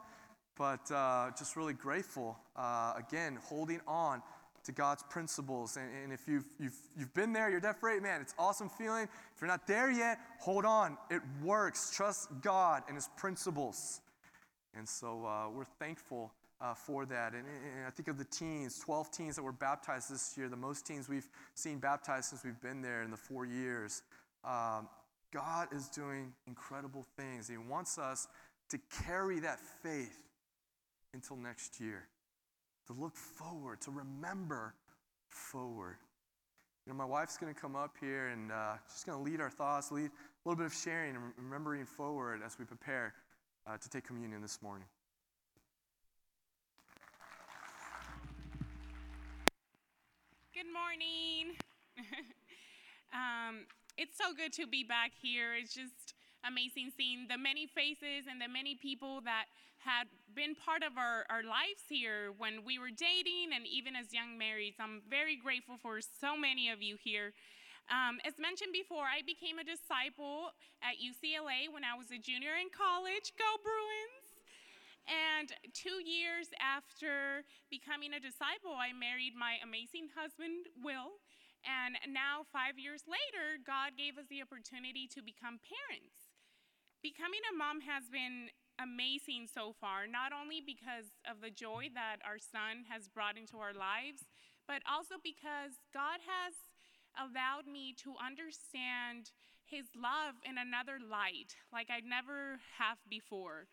But 0.58 0.92
uh, 0.92 1.32
just 1.38 1.56
really 1.56 1.74
grateful, 1.74 2.38
uh, 2.56 2.94
again, 2.98 3.38
holding 3.42 3.80
on 3.88 4.22
to 4.64 4.72
God's 4.72 5.04
principles. 5.04 5.78
And, 5.78 5.90
and 6.04 6.14
if 6.14 6.28
you've, 6.28 6.46
you've, 6.60 6.78
you've 6.98 7.14
been 7.14 7.34
there, 7.34 7.50
you're 7.50 7.60
debt 7.60 7.80
free, 7.80 8.00
man, 8.00 8.22
it's 8.22 8.36
awesome 8.38 8.70
feeling. 8.70 9.04
If 9.04 9.42
you're 9.42 9.48
not 9.48 9.66
there 9.66 9.92
yet, 9.92 10.20
hold 10.40 10.66
on. 10.66 10.98
It 11.10 11.22
works. 11.44 11.92
Trust 11.92 12.30
God 12.42 12.84
and 12.88 12.96
His 12.96 13.10
principles. 13.18 14.02
And 14.76 14.88
so 14.88 15.26
uh, 15.26 15.50
we're 15.50 15.66
thankful 15.66 16.32
uh, 16.62 16.74
for 16.74 17.06
that. 17.06 17.34
And, 17.34 17.46
and, 17.46 17.88
I 17.88 17.90
think 17.90 18.08
of 18.08 18.18
the 18.18 18.26
teens, 18.26 18.80
12 18.80 19.12
teens 19.12 19.36
that 19.36 19.44
were 19.44 19.52
baptized 19.52 20.12
this 20.12 20.36
year, 20.38 20.48
the 20.48 20.56
most 20.56 20.86
teens 20.86 21.10
we've 21.10 21.28
seen 21.56 21.80
baptized 21.80 22.26
since 22.26 22.44
we've 22.44 22.62
been 22.62 22.82
there 22.82 23.02
in 23.02 23.12
the 23.12 23.18
four 23.18 23.46
years. 23.46 24.04
Um, 24.46 24.88
God 25.34 25.70
is 25.74 25.88
doing 25.90 26.34
incredible 26.46 27.06
things. 27.18 27.48
He 27.48 27.58
wants 27.58 27.98
us 27.98 28.28
to 28.70 28.80
carry 29.06 29.40
that 29.40 29.60
faith 29.82 30.20
until 31.14 31.36
next 31.36 31.80
year, 31.80 32.08
to 32.88 32.94
look 32.94 33.16
forward, 33.16 33.82
to 33.82 33.92
remember 33.92 34.74
forward. 35.30 35.98
You 36.86 36.94
know, 36.94 36.98
my 36.98 37.06
wife's 37.06 37.38
going 37.38 37.54
to 37.54 37.60
come 37.60 37.76
up 37.76 37.96
here 38.00 38.30
and 38.30 38.52
uh, 38.52 38.74
she's 38.92 39.04
going 39.04 39.18
to 39.18 39.24
lead 39.24 39.40
our 39.40 39.50
thoughts, 39.50 39.92
lead 39.92 40.06
a 40.10 40.50
little 40.50 40.58
bit 40.58 40.66
of 40.66 40.74
sharing 40.74 41.16
and 41.16 41.24
remembering 41.38 41.86
forward 41.86 42.42
as 42.44 42.58
we 42.58 42.66
prepare 42.66 43.14
uh, 43.68 43.78
to 43.78 43.90
take 43.90 44.06
communion 44.06 44.42
this 44.42 44.62
morning. 44.62 44.88
Good 50.54 50.66
morning. 50.74 51.56
um, 53.14 53.66
it's 53.98 54.18
so 54.18 54.34
good 54.34 54.54
to 54.54 54.68
be 54.68 54.84
back 54.84 55.12
here. 55.22 55.54
It's 55.54 55.74
just 55.74 56.14
amazing 56.46 56.92
seeing 56.96 57.28
the 57.30 57.38
many 57.38 57.68
faces 57.68 58.26
and 58.30 58.42
the 58.42 58.48
many 58.48 58.76
people 58.76 59.22
that 59.22 59.46
had 59.82 60.06
been 60.36 60.54
part 60.54 60.84
of 60.86 60.98
our, 60.98 61.26
our 61.30 61.42
lives 61.42 61.90
here 61.90 62.34
when 62.38 62.62
we 62.62 62.78
were 62.78 62.94
dating 62.94 63.50
and 63.54 63.66
even 63.66 63.96
as 63.98 64.14
young 64.14 64.38
marrieds. 64.38 64.78
I'm 64.78 65.02
very 65.10 65.36
grateful 65.36 65.78
for 65.82 66.00
so 66.02 66.38
many 66.38 66.70
of 66.70 66.82
you 66.82 66.98
here. 67.02 67.34
Um, 67.90 68.22
as 68.22 68.38
mentioned 68.38 68.72
before, 68.72 69.10
I 69.10 69.26
became 69.26 69.58
a 69.58 69.66
disciple 69.66 70.54
at 70.86 71.02
UCLA 71.02 71.66
when 71.68 71.82
I 71.82 71.98
was 71.98 72.14
a 72.14 72.22
junior 72.22 72.54
in 72.62 72.70
college. 72.70 73.34
Go 73.36 73.50
Bruins! 73.60 74.32
And 75.10 75.50
two 75.74 75.98
years 76.06 76.54
after 76.62 77.42
becoming 77.74 78.14
a 78.14 78.22
disciple, 78.22 78.78
I 78.78 78.94
married 78.94 79.34
my 79.34 79.58
amazing 79.66 80.14
husband, 80.14 80.70
Will. 80.78 81.18
And 81.66 81.98
now, 82.10 82.46
five 82.50 82.78
years 82.78 83.06
later, 83.10 83.58
God 83.62 83.98
gave 83.98 84.18
us 84.18 84.30
the 84.30 84.42
opportunity 84.42 85.10
to 85.14 85.22
become 85.22 85.62
parents. 85.62 86.21
Becoming 87.02 87.42
a 87.50 87.58
mom 87.58 87.82
has 87.82 88.10
been 88.14 88.54
amazing 88.78 89.50
so 89.50 89.74
far, 89.74 90.06
not 90.06 90.30
only 90.30 90.62
because 90.62 91.18
of 91.26 91.42
the 91.42 91.50
joy 91.50 91.90
that 91.94 92.22
our 92.22 92.38
son 92.38 92.86
has 92.90 93.10
brought 93.10 93.38
into 93.38 93.58
our 93.58 93.74
lives, 93.74 94.30
but 94.70 94.86
also 94.86 95.18
because 95.18 95.82
God 95.94 96.22
has 96.22 96.54
allowed 97.18 97.66
me 97.66 97.98
to 98.06 98.14
understand 98.22 99.34
his 99.66 99.90
love 99.98 100.38
in 100.46 100.58
another 100.58 101.02
light, 101.02 101.58
like 101.74 101.90
I'd 101.90 102.06
never 102.06 102.62
have 102.78 102.98
before. 103.10 103.66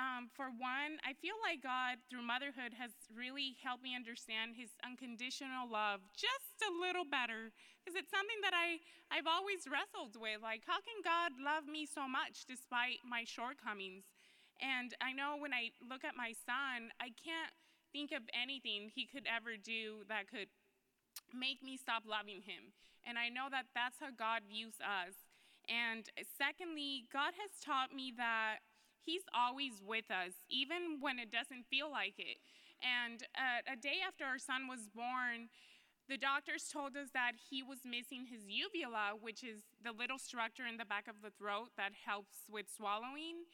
Um, 0.00 0.32
for 0.32 0.48
one, 0.48 0.96
I 1.04 1.12
feel 1.20 1.36
like 1.44 1.60
God, 1.60 2.00
through 2.08 2.24
motherhood, 2.24 2.72
has 2.80 2.96
really 3.12 3.60
helped 3.60 3.84
me 3.84 3.92
understand 3.92 4.56
His 4.56 4.72
unconditional 4.80 5.68
love 5.68 6.00
just 6.16 6.64
a 6.64 6.72
little 6.72 7.04
better. 7.04 7.52
Because 7.80 8.00
it's 8.00 8.08
something 8.08 8.40
that 8.40 8.56
I, 8.56 8.80
I've 9.12 9.28
always 9.28 9.68
wrestled 9.68 10.16
with. 10.16 10.40
Like, 10.40 10.64
how 10.64 10.80
can 10.80 11.04
God 11.04 11.36
love 11.36 11.68
me 11.68 11.84
so 11.84 12.08
much 12.08 12.48
despite 12.48 13.04
my 13.04 13.28
shortcomings? 13.28 14.08
And 14.62 14.96
I 15.02 15.12
know 15.12 15.36
when 15.36 15.52
I 15.52 15.76
look 15.84 16.04
at 16.08 16.16
my 16.16 16.32
son, 16.32 16.94
I 16.96 17.12
can't 17.12 17.52
think 17.92 18.12
of 18.12 18.24
anything 18.32 18.88
he 18.88 19.04
could 19.04 19.28
ever 19.28 19.60
do 19.60 20.08
that 20.08 20.30
could 20.30 20.48
make 21.34 21.60
me 21.60 21.76
stop 21.76 22.08
loving 22.08 22.40
him. 22.40 22.72
And 23.04 23.18
I 23.18 23.28
know 23.28 23.50
that 23.50 23.68
that's 23.74 24.00
how 24.00 24.14
God 24.14 24.48
views 24.48 24.80
us. 24.80 25.14
And 25.68 26.08
secondly, 26.38 27.04
God 27.12 27.34
has 27.38 27.60
taught 27.60 27.94
me 27.94 28.12
that 28.16 28.62
He's 29.04 29.22
always 29.34 29.82
with 29.84 30.10
us, 30.10 30.34
even 30.48 30.98
when 31.00 31.18
it 31.18 31.30
doesn't 31.30 31.66
feel 31.68 31.90
like 31.90 32.14
it. 32.18 32.38
And 32.82 33.22
uh, 33.34 33.72
a 33.72 33.76
day 33.76 34.02
after 34.06 34.24
our 34.24 34.38
son 34.38 34.66
was 34.66 34.88
born, 34.94 35.50
the 36.08 36.18
doctors 36.18 36.66
told 36.66 36.96
us 36.96 37.10
that 37.14 37.32
he 37.50 37.62
was 37.62 37.78
missing 37.86 38.26
his 38.26 38.42
uvula, 38.46 39.14
which 39.20 39.42
is 39.44 39.62
the 39.82 39.92
little 39.92 40.18
structure 40.18 40.66
in 40.66 40.76
the 40.76 40.84
back 40.84 41.06
of 41.06 41.22
the 41.22 41.30
throat 41.30 41.70
that 41.76 41.92
helps 41.94 42.50
with 42.50 42.66
swallowing. 42.66 43.46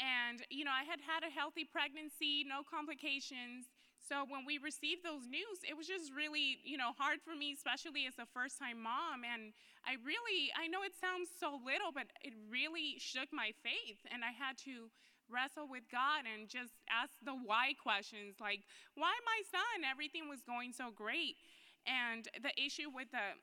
And, 0.00 0.42
you 0.50 0.64
know, 0.64 0.74
I 0.74 0.82
had 0.82 0.98
had 0.98 1.22
a 1.22 1.30
healthy 1.30 1.64
pregnancy, 1.64 2.42
no 2.42 2.66
complications. 2.66 3.70
So 4.02 4.26
when 4.26 4.42
we 4.42 4.58
received 4.58 5.06
those 5.06 5.30
news, 5.30 5.62
it 5.62 5.78
was 5.78 5.86
just 5.86 6.10
really, 6.10 6.58
you 6.66 6.76
know, 6.76 6.90
hard 6.98 7.22
for 7.22 7.38
me, 7.38 7.54
especially 7.54 8.04
as 8.10 8.18
a 8.18 8.26
first 8.26 8.58
time 8.58 8.82
mom. 8.82 9.22
And 9.22 9.54
I 9.86 9.94
really, 10.02 10.50
I 10.58 10.66
know 10.66 10.82
it 10.82 10.98
sounds 10.98 11.30
so 11.30 11.54
little, 11.62 11.94
but 11.94 12.10
it 12.18 12.34
really 12.50 12.98
shook 12.98 13.30
my 13.30 13.54
faith. 13.62 14.02
And 14.10 14.26
I 14.26 14.34
had 14.34 14.58
to 14.66 14.90
wrestle 15.30 15.70
with 15.70 15.86
God 15.86 16.26
and 16.26 16.50
just 16.50 16.74
ask 16.90 17.14
the 17.22 17.32
why 17.32 17.78
questions 17.78 18.42
like, 18.42 18.66
why 18.98 19.14
my 19.22 19.40
son? 19.46 19.86
Everything 19.86 20.26
was 20.26 20.42
going 20.42 20.74
so 20.74 20.90
great. 20.90 21.38
And 21.86 22.26
the 22.42 22.52
issue 22.58 22.90
with 22.90 23.14
the 23.14 23.38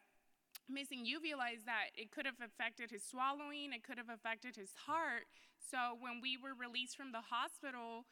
missing 0.67 1.07
uvula 1.07 1.55
is 1.55 1.63
that 1.65 1.95
it 1.95 2.11
could 2.11 2.27
have 2.27 2.39
affected 2.43 2.91
his 2.91 3.03
swallowing, 3.03 3.73
it 3.73 3.83
could 3.83 3.97
have 3.97 4.11
affected 4.11 4.55
his 4.55 4.75
heart. 4.85 5.25
So 5.57 5.95
when 5.99 6.21
we 6.21 6.37
were 6.37 6.53
released 6.53 6.95
from 6.95 7.11
the 7.11 7.25
hospital, 7.25 8.05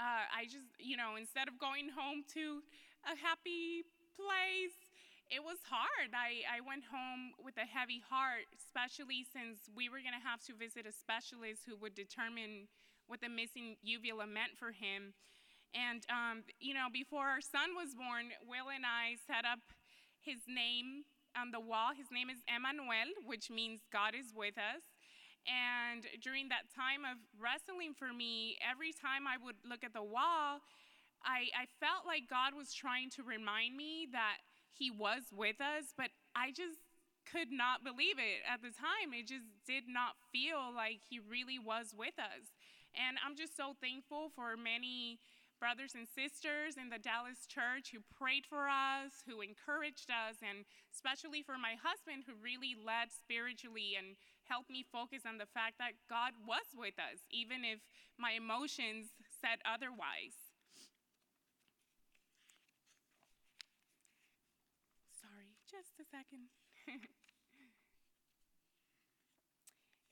uh, 0.00 0.24
I 0.32 0.48
just, 0.48 0.72
you 0.80 0.96
know, 0.96 1.20
instead 1.20 1.44
of 1.44 1.60
going 1.60 1.92
home 1.92 2.24
to 2.32 2.64
a 3.04 3.12
happy 3.12 3.84
place, 4.16 4.80
it 5.28 5.44
was 5.44 5.60
hard. 5.68 6.16
I, 6.16 6.42
I 6.48 6.64
went 6.64 6.88
home 6.88 7.36
with 7.36 7.60
a 7.60 7.68
heavy 7.68 8.00
heart, 8.00 8.48
especially 8.56 9.22
since 9.28 9.68
we 9.70 9.92
were 9.92 10.00
going 10.00 10.16
to 10.16 10.24
have 10.24 10.40
to 10.48 10.56
visit 10.56 10.88
a 10.88 10.94
specialist 10.96 11.68
who 11.68 11.76
would 11.78 11.94
determine 11.94 12.66
what 13.06 13.20
the 13.20 13.28
missing 13.28 13.76
uvula 13.84 14.26
meant 14.26 14.58
for 14.58 14.72
him. 14.72 15.14
And, 15.70 16.02
um, 16.10 16.42
you 16.58 16.74
know, 16.74 16.90
before 16.90 17.30
our 17.30 17.44
son 17.44 17.78
was 17.78 17.94
born, 17.94 18.34
Will 18.42 18.74
and 18.74 18.82
I 18.82 19.22
set 19.22 19.46
up 19.46 19.62
his 20.18 20.42
name 20.50 21.06
on 21.38 21.54
the 21.54 21.62
wall. 21.62 21.94
His 21.94 22.10
name 22.10 22.26
is 22.26 22.42
Emmanuel, 22.50 23.14
which 23.22 23.54
means 23.54 23.86
God 23.92 24.18
is 24.18 24.34
with 24.34 24.58
us. 24.58 24.82
And 25.48 26.06
during 26.22 26.48
that 26.48 26.68
time 26.74 27.04
of 27.04 27.18
wrestling 27.40 27.94
for 27.96 28.12
me, 28.12 28.58
every 28.60 28.92
time 28.92 29.26
I 29.26 29.40
would 29.42 29.56
look 29.64 29.84
at 29.84 29.92
the 29.92 30.04
wall, 30.04 30.60
I, 31.24 31.52
I 31.52 31.64
felt 31.80 32.06
like 32.06 32.28
God 32.28 32.54
was 32.56 32.72
trying 32.72 33.10
to 33.16 33.22
remind 33.22 33.76
me 33.76 34.08
that 34.12 34.44
He 34.72 34.90
was 34.90 35.28
with 35.32 35.60
us, 35.60 35.92
but 35.96 36.12
I 36.36 36.52
just 36.52 36.80
could 37.28 37.52
not 37.52 37.84
believe 37.84 38.18
it 38.18 38.42
at 38.48 38.62
the 38.62 38.72
time. 38.72 39.12
It 39.12 39.28
just 39.28 39.46
did 39.66 39.84
not 39.86 40.16
feel 40.32 40.72
like 40.72 41.00
He 41.08 41.20
really 41.20 41.58
was 41.58 41.92
with 41.96 42.16
us. 42.18 42.52
And 42.96 43.18
I'm 43.22 43.36
just 43.36 43.56
so 43.56 43.76
thankful 43.78 44.32
for 44.34 44.56
many 44.56 45.20
brothers 45.60 45.92
and 45.94 46.08
sisters 46.08 46.80
in 46.80 46.88
the 46.88 46.98
Dallas 46.98 47.44
church 47.44 47.92
who 47.92 48.00
prayed 48.16 48.48
for 48.48 48.66
us, 48.66 49.20
who 49.28 49.44
encouraged 49.44 50.08
us, 50.08 50.40
and 50.40 50.64
especially 50.88 51.44
for 51.44 51.60
my 51.60 51.76
husband 51.76 52.24
who 52.24 52.32
really 52.40 52.72
led 52.74 53.12
spiritually 53.12 53.94
and 53.94 54.16
helped 54.50 54.66
me 54.68 54.82
focus 54.90 55.22
on 55.22 55.38
the 55.38 55.46
fact 55.54 55.78
that 55.78 55.94
God 56.10 56.34
was 56.42 56.66
with 56.74 56.98
us, 56.98 57.22
even 57.30 57.62
if 57.62 57.78
my 58.18 58.34
emotions 58.34 59.14
said 59.38 59.62
otherwise. 59.62 60.34
Sorry, 65.14 65.54
just 65.70 65.94
a 66.02 66.06
second. 66.10 66.50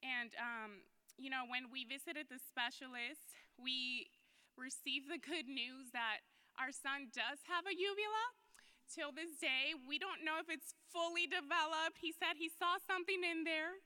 and, 0.07 0.31
um, 0.39 0.87
you 1.19 1.35
know, 1.35 1.43
when 1.51 1.75
we 1.75 1.83
visited 1.83 2.31
the 2.31 2.39
specialist, 2.39 3.35
we 3.59 4.07
received 4.55 5.11
the 5.11 5.19
good 5.19 5.51
news 5.51 5.91
that 5.91 6.23
our 6.55 6.71
son 6.71 7.11
does 7.11 7.43
have 7.51 7.67
a 7.67 7.75
uvula. 7.75 8.27
Till 8.89 9.13
this 9.13 9.37
day, 9.37 9.77
we 9.77 10.01
don't 10.01 10.25
know 10.25 10.41
if 10.41 10.49
it's 10.49 10.73
fully 10.89 11.29
developed. 11.29 12.01
He 12.01 12.09
said 12.09 12.41
he 12.41 12.49
saw 12.49 12.81
something 12.81 13.21
in 13.21 13.45
there. 13.45 13.85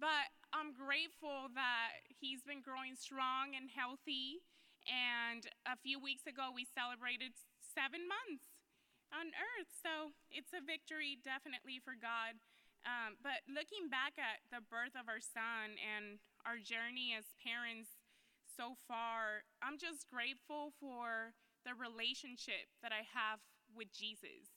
But 0.00 0.32
I'm 0.56 0.72
grateful 0.72 1.52
that 1.52 2.00
he's 2.08 2.40
been 2.40 2.64
growing 2.64 2.96
strong 2.96 3.52
and 3.52 3.68
healthy. 3.68 4.40
And 4.88 5.44
a 5.68 5.76
few 5.76 6.00
weeks 6.00 6.24
ago, 6.24 6.48
we 6.48 6.64
celebrated 6.64 7.36
seven 7.60 8.08
months 8.08 8.64
on 9.12 9.36
earth. 9.36 9.68
So 9.76 10.16
it's 10.32 10.56
a 10.56 10.64
victory, 10.64 11.20
definitely, 11.20 11.84
for 11.84 11.92
God. 11.92 12.40
Um, 12.88 13.20
but 13.20 13.44
looking 13.44 13.92
back 13.92 14.16
at 14.16 14.40
the 14.48 14.64
birth 14.64 14.96
of 14.96 15.04
our 15.04 15.20
son 15.20 15.76
and 15.76 16.16
our 16.48 16.56
journey 16.56 17.12
as 17.12 17.36
parents 17.36 18.00
so 18.48 18.80
far, 18.88 19.44
I'm 19.60 19.76
just 19.76 20.08
grateful 20.08 20.72
for 20.80 21.36
the 21.68 21.76
relationship 21.76 22.72
that 22.80 22.88
I 22.88 23.04
have 23.04 23.44
with 23.76 23.92
Jesus. 23.92 24.48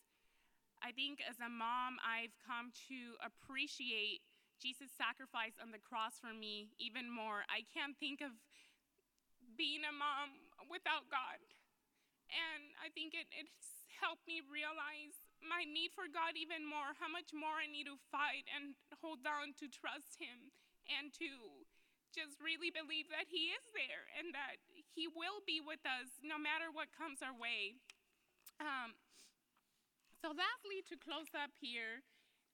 I 0.80 0.96
think 0.96 1.20
as 1.20 1.40
a 1.44 1.52
mom, 1.52 2.00
I've 2.00 2.36
come 2.44 2.72
to 2.88 3.20
appreciate 3.20 4.24
Jesus' 4.64 4.96
sacrifice 4.96 5.60
on 5.60 5.76
the 5.76 5.84
cross 5.84 6.24
for 6.24 6.32
me 6.32 6.72
even 6.80 7.12
more. 7.12 7.44
I 7.52 7.68
can't 7.68 8.00
think 8.00 8.24
of 8.24 8.32
being 9.60 9.84
a 9.84 9.92
mom 9.92 10.32
without 10.72 11.12
God. 11.12 11.44
And 12.32 12.72
I 12.80 12.88
think 12.96 13.12
it, 13.12 13.28
it's 13.36 13.84
helped 14.00 14.24
me 14.24 14.40
realize 14.40 15.20
my 15.44 15.68
need 15.68 15.92
for 15.92 16.08
God 16.08 16.40
even 16.40 16.64
more, 16.64 16.96
how 16.96 17.12
much 17.12 17.36
more 17.36 17.60
I 17.60 17.68
need 17.68 17.92
to 17.92 18.00
fight 18.08 18.48
and 18.56 18.80
hold 19.04 19.28
on 19.28 19.52
to 19.60 19.68
trust 19.68 20.16
Him 20.16 20.56
and 20.88 21.12
to 21.20 21.68
just 22.16 22.40
really 22.40 22.72
believe 22.72 23.12
that 23.12 23.28
He 23.28 23.52
is 23.52 23.66
there 23.76 24.08
and 24.16 24.32
that 24.32 24.64
He 24.96 25.12
will 25.12 25.44
be 25.44 25.60
with 25.60 25.84
us 25.84 26.08
no 26.24 26.40
matter 26.40 26.72
what 26.72 26.96
comes 26.96 27.20
our 27.20 27.36
way. 27.36 27.76
Um, 28.64 28.96
so, 30.24 30.32
lastly, 30.32 30.80
to 30.88 30.96
close 30.96 31.36
up 31.36 31.52
here, 31.60 32.08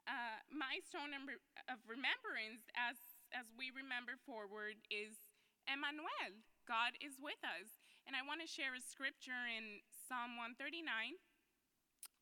uh, 0.09 0.41
my 0.49 0.81
stone 0.81 1.13
of 1.13 1.77
remembrance 1.85 2.65
as, 2.73 2.97
as 3.29 3.53
we 3.53 3.69
remember 3.69 4.17
forward 4.25 4.81
is 4.89 5.29
Emmanuel. 5.69 6.41
God 6.65 6.97
is 6.97 7.21
with 7.21 7.39
us. 7.45 7.77
And 8.09 8.17
I 8.17 8.25
want 8.25 8.41
to 8.41 8.49
share 8.49 8.73
a 8.73 8.81
scripture 8.81 9.45
in 9.45 9.85
Psalm 10.09 10.33
139, 10.33 11.21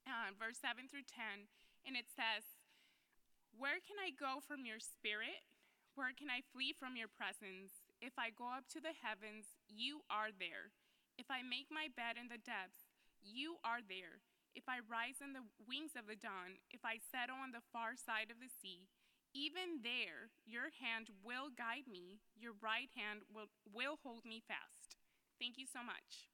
uh, 0.03 0.35
verse 0.35 0.59
7 0.59 0.91
through 0.91 1.07
10. 1.07 1.47
And 1.87 1.95
it 1.95 2.11
says, 2.11 2.59
Where 3.55 3.79
can 3.79 3.95
I 3.95 4.11
go 4.11 4.43
from 4.43 4.67
your 4.67 4.83
spirit? 4.83 5.47
Where 5.95 6.11
can 6.11 6.27
I 6.27 6.43
flee 6.51 6.75
from 6.75 6.99
your 6.99 7.07
presence? 7.07 7.87
If 8.03 8.19
I 8.19 8.35
go 8.35 8.51
up 8.51 8.67
to 8.75 8.83
the 8.83 8.93
heavens, 8.93 9.55
you 9.71 10.03
are 10.11 10.35
there. 10.35 10.75
If 11.15 11.31
I 11.31 11.39
make 11.39 11.71
my 11.71 11.87
bed 11.87 12.19
in 12.19 12.27
the 12.27 12.37
depths, 12.37 12.91
you 13.23 13.63
are 13.63 13.81
there. 13.81 14.21
If 14.57 14.65
I 14.65 14.81
rise 14.81 15.21
on 15.21 15.37
the 15.37 15.45
wings 15.69 15.93
of 15.93 16.09
the 16.09 16.17
dawn, 16.17 16.57
if 16.73 16.81
I 16.81 16.97
settle 16.97 17.37
on 17.37 17.53
the 17.53 17.61
far 17.69 17.93
side 17.93 18.33
of 18.33 18.41
the 18.41 18.49
sea, 18.49 18.89
Even 19.37 19.83
there, 19.83 20.33
your 20.45 20.73
hand 20.81 21.13
will 21.21 21.53
guide 21.53 21.85
me, 21.85 22.17
your 22.33 22.53
right 22.57 22.89
hand 22.95 23.21
will, 23.29 23.53
will 23.69 23.99
hold 24.01 24.25
me 24.25 24.41
fast. 24.41 24.97
Thank 25.39 25.57
you 25.57 25.67
so 25.69 25.83
much. 25.83 26.25